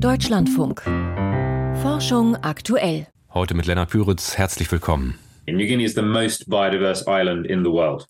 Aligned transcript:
Deutschlandfunk. 0.00 0.82
Forschung 1.82 2.36
aktuell. 2.36 3.08
Heute 3.34 3.54
mit 3.54 3.66
Lennart 3.66 3.90
Püritz. 3.90 4.38
Herzlich 4.38 4.70
willkommen. 4.70 5.18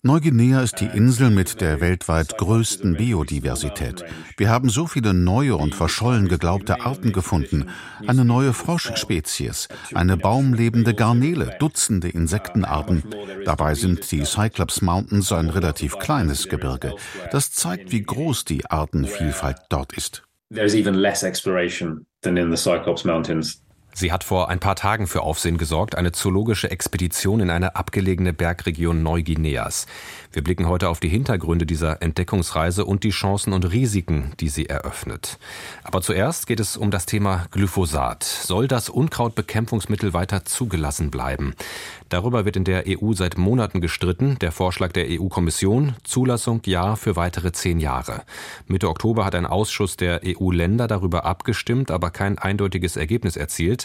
Neuguinea 0.03 0.61
ist 0.61 0.79
die 0.81 0.85
Insel 0.85 1.29
mit 1.31 1.61
der 1.61 1.81
weltweit 1.81 2.37
größten 2.37 2.95
Biodiversität. 2.95 4.05
Wir 4.37 4.49
haben 4.51 4.69
so 4.69 4.85
viele 4.85 5.15
neue 5.15 5.55
und 5.55 5.73
verschollen 5.73 6.27
geglaubte 6.27 6.81
Arten 6.81 7.11
gefunden. 7.11 7.65
Eine 8.05 8.23
neue 8.23 8.53
Froschspezies, 8.53 9.67
eine 9.95 10.15
baumlebende 10.15 10.93
Garnele, 10.93 11.55
Dutzende 11.57 12.09
Insektenarten. 12.09 13.03
Dabei 13.45 13.73
sind 13.73 14.11
die 14.11 14.25
Cyclops 14.25 14.83
Mountains 14.83 15.31
ein 15.31 15.49
relativ 15.49 15.97
kleines 15.97 16.49
Gebirge. 16.49 16.93
Das 17.31 17.51
zeigt, 17.51 17.91
wie 17.91 18.03
groß 18.03 18.45
die 18.45 18.67
Artenvielfalt 18.67 19.57
dort 19.69 19.93
ist. 19.93 20.28
There's 20.51 20.75
even 20.75 21.01
less 21.01 21.23
exploration 21.23 22.05
than 22.21 22.37
in 22.37 22.49
the 22.49 22.57
Cyclops 22.57 23.05
Mountains. 23.05 23.61
Sie 23.93 24.11
hat 24.11 24.23
vor 24.23 24.49
ein 24.49 24.59
paar 24.59 24.75
Tagen 24.75 25.07
für 25.07 25.23
Aufsehen 25.23 25.57
gesorgt, 25.57 25.95
eine 25.95 26.11
zoologische 26.11 26.71
Expedition 26.71 27.39
in 27.39 27.49
eine 27.49 27.75
abgelegene 27.75 28.33
Bergregion 28.33 29.03
Neuguineas. 29.03 29.87
Wir 30.31 30.43
blicken 30.43 30.67
heute 30.67 30.89
auf 30.89 30.99
die 30.99 31.09
Hintergründe 31.09 31.65
dieser 31.65 32.01
Entdeckungsreise 32.01 32.85
und 32.85 33.03
die 33.03 33.09
Chancen 33.09 33.51
und 33.51 33.71
Risiken, 33.71 34.33
die 34.39 34.49
sie 34.49 34.67
eröffnet. 34.67 35.39
Aber 35.83 36.01
zuerst 36.01 36.45
geht 36.45 36.59
es 36.59 36.77
um 36.77 36.91
das 36.91 37.07
Thema 37.07 37.47
Glyphosat. 37.51 38.23
Soll 38.23 38.67
das 38.67 38.89
Unkrautbekämpfungsmittel 38.89 40.13
weiter 40.13 40.45
zugelassen 40.45 41.09
bleiben? 41.09 41.55
Darüber 42.09 42.45
wird 42.45 42.57
in 42.57 42.63
der 42.63 42.85
EU 42.87 43.13
seit 43.13 43.37
Monaten 43.37 43.81
gestritten. 43.81 44.37
Der 44.39 44.51
Vorschlag 44.51 44.91
der 44.91 45.05
EU-Kommission, 45.09 45.95
Zulassung 46.03 46.61
ja 46.65 46.95
für 46.95 47.15
weitere 47.15 47.51
zehn 47.51 47.79
Jahre. 47.79 48.23
Mitte 48.67 48.89
Oktober 48.89 49.25
hat 49.25 49.35
ein 49.35 49.45
Ausschuss 49.45 49.95
der 49.95 50.21
EU-Länder 50.25 50.87
darüber 50.87 51.25
abgestimmt, 51.25 51.91
aber 51.91 52.09
kein 52.11 52.37
eindeutiges 52.37 52.97
Ergebnis 52.97 53.35
erzielt. 53.35 53.78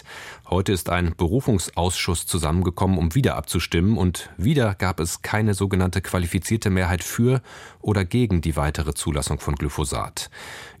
Heute 0.49 0.73
ist 0.73 0.89
ein 0.89 1.15
Berufungsausschuss 1.15 2.25
zusammengekommen, 2.25 2.97
um 2.97 3.15
wieder 3.15 3.35
abzustimmen 3.35 3.97
und 3.97 4.29
wieder 4.37 4.75
gab 4.75 4.99
es 4.99 5.21
keine 5.21 5.53
sogenannte 5.53 6.01
qualifizierte 6.01 6.69
Mehrheit 6.69 7.03
für 7.03 7.41
oder 7.81 8.05
gegen 8.05 8.41
die 8.41 8.55
weitere 8.55 8.93
Zulassung 8.93 9.39
von 9.39 9.55
Glyphosat. 9.55 10.29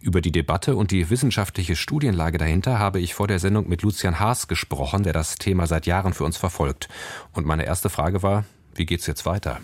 Über 0.01 0.21
die 0.21 0.31
Debatte 0.31 0.75
und 0.75 0.91
die 0.91 1.09
wissenschaftliche 1.09 1.75
Studienlage 1.75 2.37
dahinter 2.37 2.79
habe 2.79 2.99
ich 2.99 3.13
vor 3.13 3.27
der 3.27 3.39
Sendung 3.39 3.67
mit 3.69 3.81
Lucian 3.81 4.19
Haas 4.19 4.47
gesprochen, 4.47 5.03
der 5.03 5.13
das 5.13 5.35
Thema 5.35 5.67
seit 5.67 5.85
Jahren 5.85 6.13
für 6.13 6.25
uns 6.25 6.37
verfolgt. 6.37 6.87
Und 7.33 7.45
meine 7.45 7.65
erste 7.65 7.89
Frage 7.89 8.23
war, 8.23 8.45
wie 8.75 8.85
geht's 8.85 9.07
jetzt 9.07 9.25
weiter? 9.25 9.61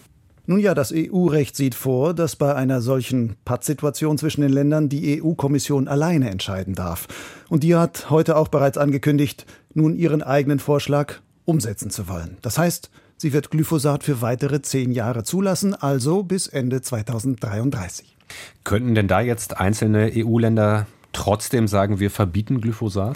Nun 0.51 0.59
ja, 0.59 0.73
das 0.73 0.91
EU-Recht 0.93 1.55
sieht 1.55 1.75
vor, 1.75 2.13
dass 2.13 2.35
bei 2.35 2.53
einer 2.53 2.81
solchen 2.81 3.37
Pattsituation 3.45 4.17
zwischen 4.17 4.41
den 4.41 4.51
Ländern 4.51 4.89
die 4.89 5.23
EU-Kommission 5.23 5.87
alleine 5.87 6.29
entscheiden 6.29 6.75
darf. 6.75 7.07
Und 7.47 7.63
die 7.63 7.73
hat 7.73 8.09
heute 8.09 8.35
auch 8.35 8.49
bereits 8.49 8.77
angekündigt, 8.77 9.45
nun 9.73 9.95
ihren 9.95 10.21
eigenen 10.21 10.59
Vorschlag 10.59 11.13
umsetzen 11.45 11.89
zu 11.89 12.09
wollen. 12.09 12.35
Das 12.41 12.57
heißt, 12.57 12.91
sie 13.15 13.31
wird 13.31 13.49
Glyphosat 13.49 14.03
für 14.03 14.21
weitere 14.21 14.61
zehn 14.61 14.91
Jahre 14.91 15.23
zulassen, 15.23 15.73
also 15.73 16.21
bis 16.21 16.47
Ende 16.47 16.81
2033. 16.81 18.17
Könnten 18.65 18.93
denn 18.93 19.07
da 19.07 19.21
jetzt 19.21 19.55
einzelne 19.57 20.11
EU-Länder 20.13 20.85
trotzdem 21.13 21.69
sagen, 21.69 22.01
wir 22.01 22.11
verbieten 22.11 22.59
Glyphosat? 22.59 23.15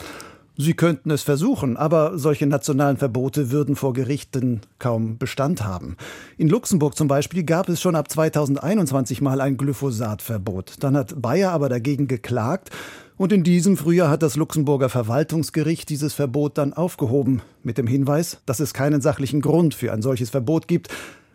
Sie 0.58 0.74
könnten 0.74 1.12
es 1.12 1.24
versuchen, 1.24 1.76
aber 1.76 2.18
solche 2.18 2.48
nationalen 2.48 2.96
Verbote 2.96 3.52
würden 3.52 3.76
vor 3.76 3.92
Gerichten 3.92 4.62
kaum 4.80 5.18
Bestand 5.18 5.66
haben. 5.66 5.98
In 6.38 6.48
Luxemburg 6.48 6.96
zum 6.96 7.10
Beispiel 7.10 7.44
gab 7.44 7.68
es 7.68 7.82
schon 7.82 7.96
ab 7.96 8.10
2021 8.10 9.20
mal 9.20 9.42
ein 9.42 9.58
Glyphosatverbot. 9.58 10.76
Dann 10.80 10.96
hat 10.96 11.22
Bayer 11.22 11.52
aber 11.52 11.68
dagegen 11.68 12.08
geklagt 12.08 12.70
und 13.18 13.34
in 13.34 13.44
diesem 13.44 13.76
Frühjahr 13.76 14.10
hat 14.10 14.24
das 14.24 14.38
Luxemburger 14.38 14.88
Verwaltungsgericht 14.88 15.90
dieses 15.90 16.14
Verbot 16.14 16.58
dann 16.58 16.72
aufgehoben, 16.72 17.42
mit 17.62 17.78
dem 17.78 17.88
Hinweis, 17.88 18.40
dass 18.46 18.62
es 18.62 18.74
keinen 18.74 19.02
sachlichen 19.02 19.42
Grund 19.42 19.74
für 19.74 19.92
ein 19.92 20.02
solches 20.02 20.30
Verbot 20.30 20.70
gibt, 20.70 20.88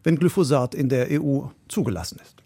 wenn 0.02 0.16
Glyphosat 0.16 0.74
in 0.74 0.88
der 0.88 1.08
EU 1.10 1.42
zugelassen 1.68 2.20
ist. 2.22 2.36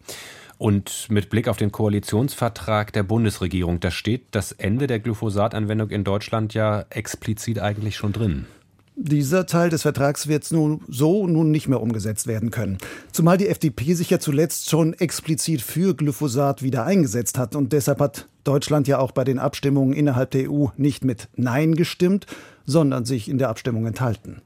Und 0.58 1.06
mit 1.10 1.30
Blick 1.30 1.48
auf 1.48 1.56
den 1.56 1.72
Koalitionsvertrag 1.72 2.92
der 2.92 3.02
Bundesregierung, 3.02 3.80
da 3.80 3.90
steht 3.90 4.26
das 4.30 4.52
Ende 4.52 4.86
der 4.86 5.00
Glyphosatanwendung 5.00 5.90
in 5.90 6.04
Deutschland 6.04 6.54
ja 6.54 6.84
explizit 6.90 7.58
eigentlich 7.58 7.96
schon 7.96 8.12
drin. 8.12 8.46
Dieser 8.96 9.46
Teil 9.46 9.70
des 9.70 9.82
Vertrags 9.82 10.28
wird 10.28 10.48
nun 10.52 10.80
so 10.86 11.26
nun 11.26 11.50
nicht 11.50 11.66
mehr 11.66 11.82
umgesetzt 11.82 12.28
werden 12.28 12.52
können. 12.52 12.78
Zumal 13.10 13.36
die 13.36 13.48
FDP 13.48 13.94
sich 13.94 14.10
ja 14.10 14.20
zuletzt 14.20 14.70
schon 14.70 14.94
explizit 14.94 15.62
für 15.62 15.96
Glyphosat 15.96 16.62
wieder 16.62 16.84
eingesetzt 16.84 17.36
hat. 17.36 17.56
Und 17.56 17.72
deshalb 17.72 17.98
hat 17.98 18.28
Deutschland 18.44 18.86
ja 18.86 18.98
auch 18.98 19.10
bei 19.10 19.24
den 19.24 19.40
Abstimmungen 19.40 19.94
innerhalb 19.94 20.30
der 20.30 20.48
EU 20.48 20.66
nicht 20.76 21.04
mit 21.04 21.28
Nein 21.34 21.74
gestimmt, 21.74 22.26
sondern 22.66 23.04
sich 23.04 23.28
in 23.28 23.38
der 23.38 23.48
Abstimmung 23.48 23.84
enthalten. 23.86 24.42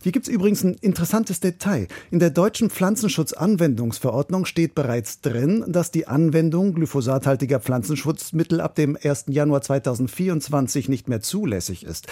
Hier 0.00 0.12
gibt 0.12 0.28
es 0.28 0.32
übrigens 0.32 0.62
ein 0.62 0.74
interessantes 0.74 1.40
Detail. 1.40 1.88
In 2.12 2.20
der 2.20 2.30
deutschen 2.30 2.70
Pflanzenschutzanwendungsverordnung 2.70 4.44
steht 4.44 4.76
bereits 4.76 5.22
drin, 5.22 5.64
dass 5.66 5.90
die 5.90 6.06
Anwendung 6.06 6.72
glyphosathaltiger 6.74 7.58
Pflanzenschutzmittel 7.58 8.60
ab 8.60 8.76
dem 8.76 8.96
1. 9.00 9.24
Januar 9.28 9.60
2024 9.60 10.88
nicht 10.88 11.08
mehr 11.08 11.20
zulässig 11.20 11.84
ist. 11.84 12.06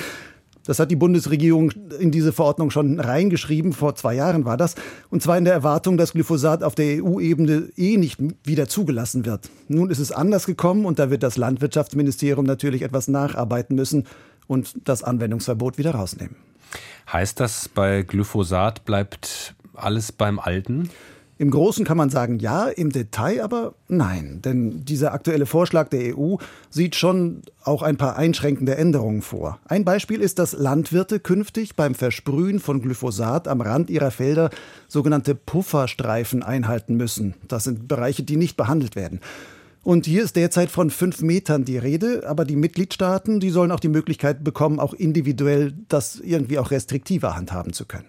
Das 0.65 0.81
hat 0.81 0.91
die 0.91 0.97
Bundesregierung 0.97 1.71
in 2.01 2.11
diese 2.11 2.33
Verordnung 2.33 2.71
schon 2.71 2.99
reingeschrieben, 2.99 3.73
vor 3.73 3.95
zwei 3.95 4.17
Jahren 4.17 4.45
war 4.45 4.57
das, 4.57 4.75
und 5.11 5.23
zwar 5.23 5.39
in 5.39 5.45
der 5.45 5.55
Erwartung, 5.55 5.97
dass 5.97 6.13
Glyphosat 6.13 6.65
auf 6.65 6.75
der 6.75 7.05
EU-Ebene 7.05 7.71
eh 7.77 7.97
nicht 7.97 8.19
wieder 8.43 8.67
zugelassen 8.67 9.25
wird. 9.25 9.49
Nun 9.69 9.91
ist 9.91 10.01
es 10.01 10.11
anders 10.11 10.45
gekommen 10.45 10.85
und 10.85 10.99
da 10.99 11.09
wird 11.09 11.23
das 11.23 11.37
Landwirtschaftsministerium 11.37 12.45
natürlich 12.45 12.83
etwas 12.83 13.07
nacharbeiten 13.07 13.77
müssen 13.77 14.09
und 14.49 14.75
das 14.83 15.05
Anwendungsverbot 15.05 15.79
wieder 15.79 15.93
rausnehmen. 15.93 16.35
Heißt 17.13 17.41
das, 17.41 17.69
bei 17.69 18.03
Glyphosat 18.03 18.85
bleibt 18.85 19.55
alles 19.75 20.13
beim 20.13 20.39
Alten? 20.39 20.91
Im 21.39 21.51
Großen 21.51 21.85
kann 21.85 21.99
man 21.99 22.09
sagen 22.09 22.39
ja, 22.39 22.67
im 22.67 22.91
Detail 22.91 23.43
aber 23.43 23.75
nein. 23.89 24.41
Denn 24.43 24.87
dieser 24.87 25.13
aktuelle 25.13 25.45
Vorschlag 25.45 25.89
der 25.89 26.17
EU 26.17 26.37
sieht 26.71 26.95
schon 26.95 27.43
auch 27.63 27.83
ein 27.83 27.99
paar 27.99 28.17
einschränkende 28.17 28.77
Änderungen 28.77 29.21
vor. 29.21 29.59
Ein 29.67 29.85
Beispiel 29.85 30.23
ist, 30.23 30.39
dass 30.39 30.55
Landwirte 30.55 31.21
künftig 31.21 31.77
beim 31.77 31.95
Versprühen 31.95 32.59
von 32.59 32.81
Glyphosat 32.81 33.49
am 33.49 33.61
Rand 33.61 33.91
ihrer 33.91 34.11
Felder 34.11 34.49
sogenannte 34.89 35.35
Pufferstreifen 35.35 36.43
einhalten 36.43 36.97
müssen. 36.97 37.35
Das 37.49 37.65
sind 37.65 37.87
Bereiche, 37.87 38.23
die 38.23 38.37
nicht 38.37 38.57
behandelt 38.57 38.97
werden. 38.97 39.21
Und 39.87 40.05
hier 40.05 40.25
ist 40.25 40.35
derzeit 40.35 40.73
von 40.73 40.91
fünf 40.91 41.21
Metern 41.21 41.65
die 41.65 41.79
Rede, 41.79 42.25
aber 42.27 42.45
die 42.45 42.57
Mitgliedstaaten, 42.57 43.39
die 43.39 43.51
sollen 43.51 43.71
auch 43.71 43.79
die 43.79 43.87
Möglichkeit 43.87 44.43
bekommen, 44.43 44.81
auch 44.81 44.93
individuell 44.93 45.75
das 45.87 46.19
irgendwie 46.19 46.59
auch 46.59 46.73
restriktiver 46.73 47.37
handhaben 47.37 47.73
zu 47.73 47.85
können. 47.85 48.09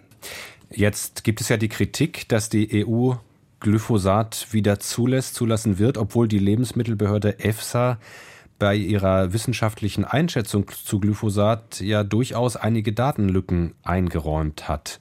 Jetzt 0.70 1.22
gibt 1.22 1.40
es 1.40 1.48
ja 1.48 1.56
die 1.56 1.68
Kritik, 1.68 2.28
dass 2.28 2.48
die 2.48 2.84
EU 2.84 3.12
Glyphosat 3.60 4.48
wieder 4.50 4.80
zulässt, 4.80 5.36
zulassen 5.36 5.78
wird, 5.78 5.98
obwohl 5.98 6.26
die 6.26 6.40
Lebensmittelbehörde 6.40 7.38
EFSA 7.38 8.00
bei 8.58 8.74
ihrer 8.74 9.32
wissenschaftlichen 9.32 10.04
Einschätzung 10.04 10.68
zu 10.84 10.98
Glyphosat 10.98 11.80
ja 11.80 12.02
durchaus 12.02 12.56
einige 12.56 12.92
Datenlücken 12.92 13.74
eingeräumt 13.84 14.68
hat. 14.68 14.98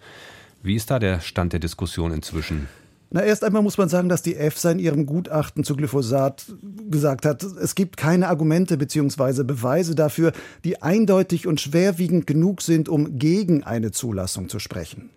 Wie 0.62 0.76
ist 0.76 0.92
da 0.92 1.00
der 1.00 1.22
Stand 1.22 1.54
der 1.54 1.60
Diskussion 1.60 2.12
inzwischen? 2.12 2.68
Na, 3.10 3.24
erst 3.24 3.44
einmal 3.44 3.62
muss 3.62 3.78
man 3.78 3.88
sagen, 3.88 4.10
dass 4.10 4.22
die 4.22 4.36
EFSA 4.36 4.72
in 4.72 4.80
ihrem 4.80 5.06
Gutachten 5.06 5.64
zu 5.64 5.76
Glyphosat 5.76 6.46
gesagt 6.90 7.26
hat, 7.26 7.42
es 7.44 7.74
gibt 7.74 7.96
keine 7.96 8.28
Argumente 8.28 8.78
bzw. 8.78 9.44
Beweise 9.44 9.96
dafür, 9.96 10.34
die 10.66 10.82
eindeutig 10.82 11.48
und 11.48 11.62
schwerwiegend 11.62 12.28
genug 12.28 12.62
sind, 12.62 12.90
um 12.90 13.18
gegen 13.18 13.64
eine 13.64 13.92
Zulassung 13.92 14.50
zu 14.50 14.60
sprechen. 14.60 15.10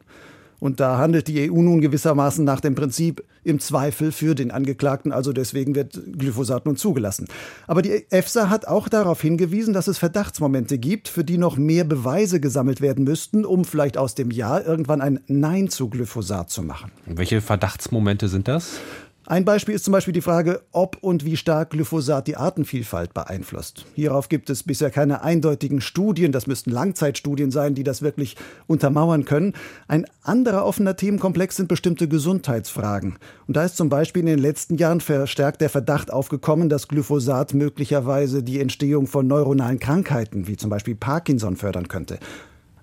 Und 0.61 0.79
da 0.79 0.99
handelt 0.99 1.27
die 1.27 1.51
EU 1.51 1.63
nun 1.63 1.81
gewissermaßen 1.81 2.45
nach 2.45 2.61
dem 2.61 2.75
Prinzip 2.75 3.25
im 3.43 3.59
Zweifel 3.59 4.13
für 4.13 4.35
den 4.35 4.51
Angeklagten, 4.51 5.11
also 5.13 5.33
deswegen 5.33 5.75
wird 5.75 6.01
Glyphosat 6.17 6.67
nun 6.67 6.77
zugelassen. 6.77 7.27
Aber 7.67 7.83
die 7.83 8.05
EFSA 8.11 8.51
hat 8.51 8.67
auch 8.67 8.89
darauf 8.89 9.21
hingewiesen, 9.23 9.73
dass 9.73 9.89
es 9.89 9.99
Verdachtsmomente 9.99 10.79
gibt, 10.79 11.09
für 11.09 11.25
die 11.25 11.39
noch 11.39 11.57
mehr 11.57 11.85
Beweise 11.85 12.41
gesammelt 12.41 12.81
werden 12.81 13.05
müssten, 13.05 13.45
um 13.45 13.65
vielleicht 13.65 13.97
aus 13.97 14.15
dem 14.15 14.31
Ja 14.31 14.61
irgendwann 14.61 15.01
ein 15.01 15.21
Nein 15.27 15.69
zu 15.69 15.89
Glyphosat 15.89 16.51
zu 16.51 16.63
machen. 16.63 16.93
Welche 17.07 17.41
Verdachtsmomente 17.41 18.29
sind 18.29 18.47
das? 18.47 18.75
Ein 19.31 19.45
Beispiel 19.45 19.77
ist 19.77 19.85
zum 19.85 19.93
Beispiel 19.93 20.13
die 20.13 20.23
Frage, 20.23 20.63
ob 20.73 20.99
und 21.03 21.25
wie 21.25 21.37
stark 21.37 21.71
Glyphosat 21.71 22.27
die 22.27 22.37
Artenvielfalt 22.37 23.15
beeinflusst. 23.15 23.87
Hierauf 23.95 24.29
gibt 24.29 24.51
es 24.51 24.65
bisher 24.65 24.91
keine 24.91 25.23
eindeutigen 25.23 25.81
Studien, 25.81 26.33
das 26.33 26.49
müssten 26.49 26.73
Langzeitstudien 26.73 27.53
sein, 27.53 27.77
die 27.77 27.85
das 27.85 28.03
wirklich 28.03 28.37
untermauern 28.67 29.25
können. 29.25 29.53
Ein 29.87 30.05
anderer 30.25 30.67
offener 30.67 30.97
Themenkomplex 30.97 31.55
sind 31.55 31.69
bestimmte 31.69 32.09
Gesundheitsfragen. 32.09 33.19
Und 33.47 33.57
da 33.57 33.65
ist 33.65 33.77
zum 33.77 33.89
Beispiel 33.89 34.19
in 34.19 34.27
den 34.27 34.41
letzten 34.41 34.79
Jahren 34.79 35.01
verstärkt 35.01 35.61
der 35.61 35.71
Verdacht 35.71 36.13
aufgekommen, 36.13 36.69
dass 36.69 36.89
Glyphosat 36.89 37.55
möglicherweise 37.55 38.43
die 38.43 38.59
Entstehung 38.59 39.07
von 39.07 39.29
neuronalen 39.29 39.79
Krankheiten 39.79 40.49
wie 40.49 40.57
zum 40.57 40.71
Beispiel 40.71 40.97
Parkinson 40.97 41.55
fördern 41.55 41.87
könnte. 41.87 42.19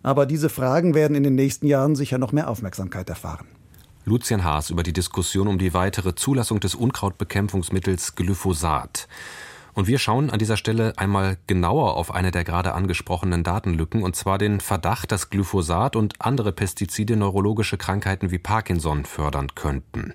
Aber 0.02 0.26
diese 0.26 0.48
Fragen 0.48 0.94
werden 0.94 1.18
in 1.18 1.24
den 1.24 1.36
nächsten 1.36 1.68
Jahren 1.68 1.98
sicher 1.98 2.18
noch 2.18 2.32
mehr 2.32 2.50
Aufmerksamkeit 2.50 3.10
erfahren. 3.10 3.48
Lucian 4.08 4.46
Haas 4.46 4.70
über 4.70 4.84
die 4.84 4.94
Diskussion 4.94 5.50
um 5.50 5.58
die 5.58 5.74
weitere 5.74 6.16
Zulassung 6.16 6.62
des 6.62 6.76
Unkrautbekämpfungsmittels 6.76 8.16
Glyphosat. 8.16 9.10
Und 9.74 9.88
wir 9.88 10.00
schauen 10.00 10.30
an 10.30 10.40
dieser 10.40 10.56
Stelle 10.56 10.94
einmal 10.96 11.38
genauer 11.46 11.98
auf 11.98 12.12
eine 12.16 12.32
der 12.32 12.46
gerade 12.46 12.74
angesprochenen 12.74 13.44
Datenlücken, 13.44 14.04
und 14.04 14.16
zwar 14.16 14.38
den 14.38 14.62
Verdacht, 14.62 15.12
dass 15.12 15.30
Glyphosat 15.30 15.98
und 15.98 16.14
andere 16.20 16.54
Pestizide 16.54 17.18
neurologische 17.18 17.78
Krankheiten 17.78 18.32
wie 18.32 18.40
Parkinson 18.40 19.04
fördern 19.04 19.54
könnten. 19.56 20.14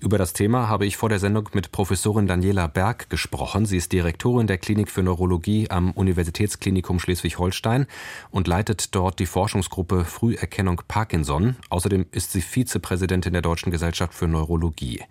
Über 0.00 0.16
das 0.16 0.32
Thema 0.32 0.68
habe 0.68 0.86
ich 0.86 0.96
vor 0.96 1.08
der 1.08 1.18
Sendung 1.18 1.48
mit 1.54 1.72
Professorin 1.72 2.28
Daniela 2.28 2.68
Berg 2.68 3.10
gesprochen. 3.10 3.66
Sie 3.66 3.76
ist 3.76 3.90
Direktorin 3.90 4.46
der 4.46 4.56
Klinik 4.56 4.92
für 4.92 5.02
Neurologie 5.02 5.70
am 5.70 5.90
Universitätsklinikum 5.90 7.00
Schleswig-Holstein 7.00 7.86
und 8.30 8.46
leitet 8.46 8.94
dort 8.94 9.18
die 9.18 9.26
Forschungsgruppe 9.26 10.04
Früherkennung 10.04 10.82
Parkinson. 10.86 11.56
Außerdem 11.68 12.06
ist 12.12 12.30
sie 12.30 12.42
Vizepräsidentin 12.42 13.32
der 13.32 13.42
Deutschen 13.42 13.72
Gesellschaft 13.72 14.14
für 14.14 14.28
Neurologie. 14.28 15.02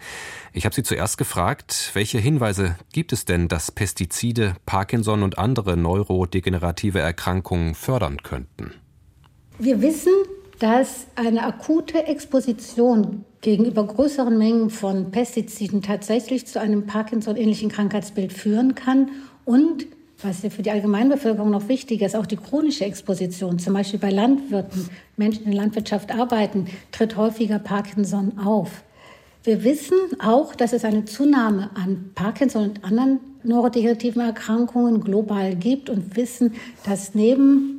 Ich 0.53 0.63
habe 0.63 0.73
sie 0.73 0.83
zuerst 0.83 1.17
gefragt, 1.17 1.91
welche 1.93 2.19
Hinweise 2.19 2.77
gibt 2.93 3.11
es 3.11 3.25
denn, 3.25 3.49
dass 3.49 3.73
Pestizide 3.73 4.55
Parkinson 4.65 5.21
und 5.21 5.37
andere 5.37 5.75
neurodegenerative 5.75 7.01
Erkrankungen 7.01 7.75
fördern 7.75 8.23
könnten? 8.23 8.71
Wir 9.59 9.81
wissen, 9.81 10.13
dass 10.59 11.07
eine 11.15 11.43
akute 11.43 12.07
Exposition 12.07 13.25
gegenüber 13.41 13.85
größeren 13.85 14.37
Mengen 14.37 14.69
von 14.69 15.11
Pestiziden 15.11 15.81
tatsächlich 15.81 16.47
zu 16.47 16.59
einem 16.59 16.87
Parkinson-ähnlichen 16.87 17.69
Krankheitsbild 17.69 18.33
führen 18.33 18.75
kann 18.75 19.11
und 19.45 19.85
was 20.21 20.41
ja 20.41 20.49
für 20.49 20.63
die 20.63 20.71
Allgemeinbevölkerung 20.71 21.51
noch 21.51 21.67
wichtiger 21.67 22.07
ist, 22.07 22.15
auch 22.15 22.25
die 22.25 22.37
chronische 22.37 22.85
Exposition, 22.85 23.59
zum 23.59 23.75
Beispiel 23.75 23.99
bei 23.99 24.09
Landwirten, 24.09 24.89
Menschen 25.15 25.45
in 25.45 25.51
der 25.51 25.61
Landwirtschaft 25.61 26.11
arbeiten, 26.11 26.65
tritt 26.91 27.15
häufiger 27.17 27.59
Parkinson 27.59 28.39
auf. 28.39 28.83
Wir 29.43 29.63
wissen 29.63 29.97
auch, 30.19 30.55
dass 30.55 30.73
es 30.73 30.83
eine 30.83 31.05
Zunahme 31.05 31.69
an 31.75 32.11
Parkinson 32.15 32.63
und 32.63 32.83
anderen 32.83 33.19
neurodegenerativen 33.43 34.21
Erkrankungen 34.23 35.01
global 35.01 35.55
gibt 35.55 35.89
und 35.89 36.15
wissen, 36.17 36.55
dass 36.83 37.13
neben 37.13 37.76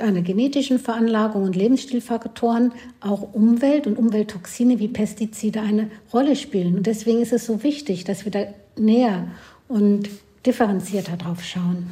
einer 0.00 0.22
genetischen 0.22 0.78
Veranlagung 0.78 1.42
und 1.42 1.56
Lebensstilfaktoren 1.56 2.72
auch 3.00 3.32
Umwelt 3.32 3.86
und 3.86 3.96
Umwelttoxine 3.96 4.78
wie 4.78 4.88
Pestizide 4.88 5.60
eine 5.60 5.90
Rolle 6.12 6.36
spielen. 6.36 6.76
Und 6.76 6.86
deswegen 6.86 7.20
ist 7.20 7.32
es 7.32 7.46
so 7.46 7.62
wichtig, 7.62 8.04
dass 8.04 8.24
wir 8.24 8.32
da 8.32 8.44
näher 8.76 9.28
und 9.68 10.08
differenzierter 10.46 11.16
drauf 11.16 11.42
schauen. 11.42 11.90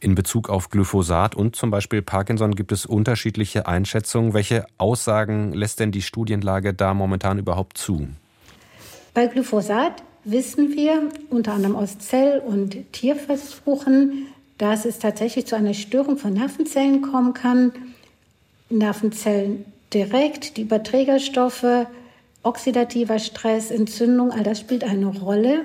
In 0.00 0.14
Bezug 0.14 0.48
auf 0.48 0.70
Glyphosat 0.70 1.34
und 1.34 1.56
zum 1.56 1.70
Beispiel 1.70 2.02
Parkinson 2.02 2.54
gibt 2.54 2.70
es 2.70 2.86
unterschiedliche 2.86 3.66
Einschätzungen. 3.66 4.34
Welche 4.34 4.66
Aussagen 4.76 5.52
lässt 5.52 5.80
denn 5.80 5.90
die 5.90 6.02
Studienlage 6.02 6.74
da 6.74 6.94
momentan 6.94 7.38
überhaupt 7.38 7.78
zu? 7.78 8.08
Bei 9.14 9.26
Glyphosat 9.26 10.02
wissen 10.24 10.76
wir 10.76 11.08
unter 11.30 11.54
anderem 11.54 11.76
aus 11.76 11.98
Zell- 11.98 12.40
und 12.40 12.92
Tierversuchen, 12.92 14.26
dass 14.58 14.84
es 14.84 14.98
tatsächlich 14.98 15.46
zu 15.46 15.56
einer 15.56 15.74
Störung 15.74 16.18
von 16.18 16.34
Nervenzellen 16.34 17.00
kommen 17.00 17.32
kann. 17.32 17.72
Nervenzellen 18.68 19.64
direkt, 19.94 20.56
die 20.56 20.62
Überträgerstoffe, 20.62 21.86
oxidativer 22.42 23.18
Stress, 23.18 23.70
Entzündung, 23.70 24.30
all 24.32 24.42
das 24.42 24.60
spielt 24.60 24.84
eine 24.84 25.06
Rolle. 25.06 25.62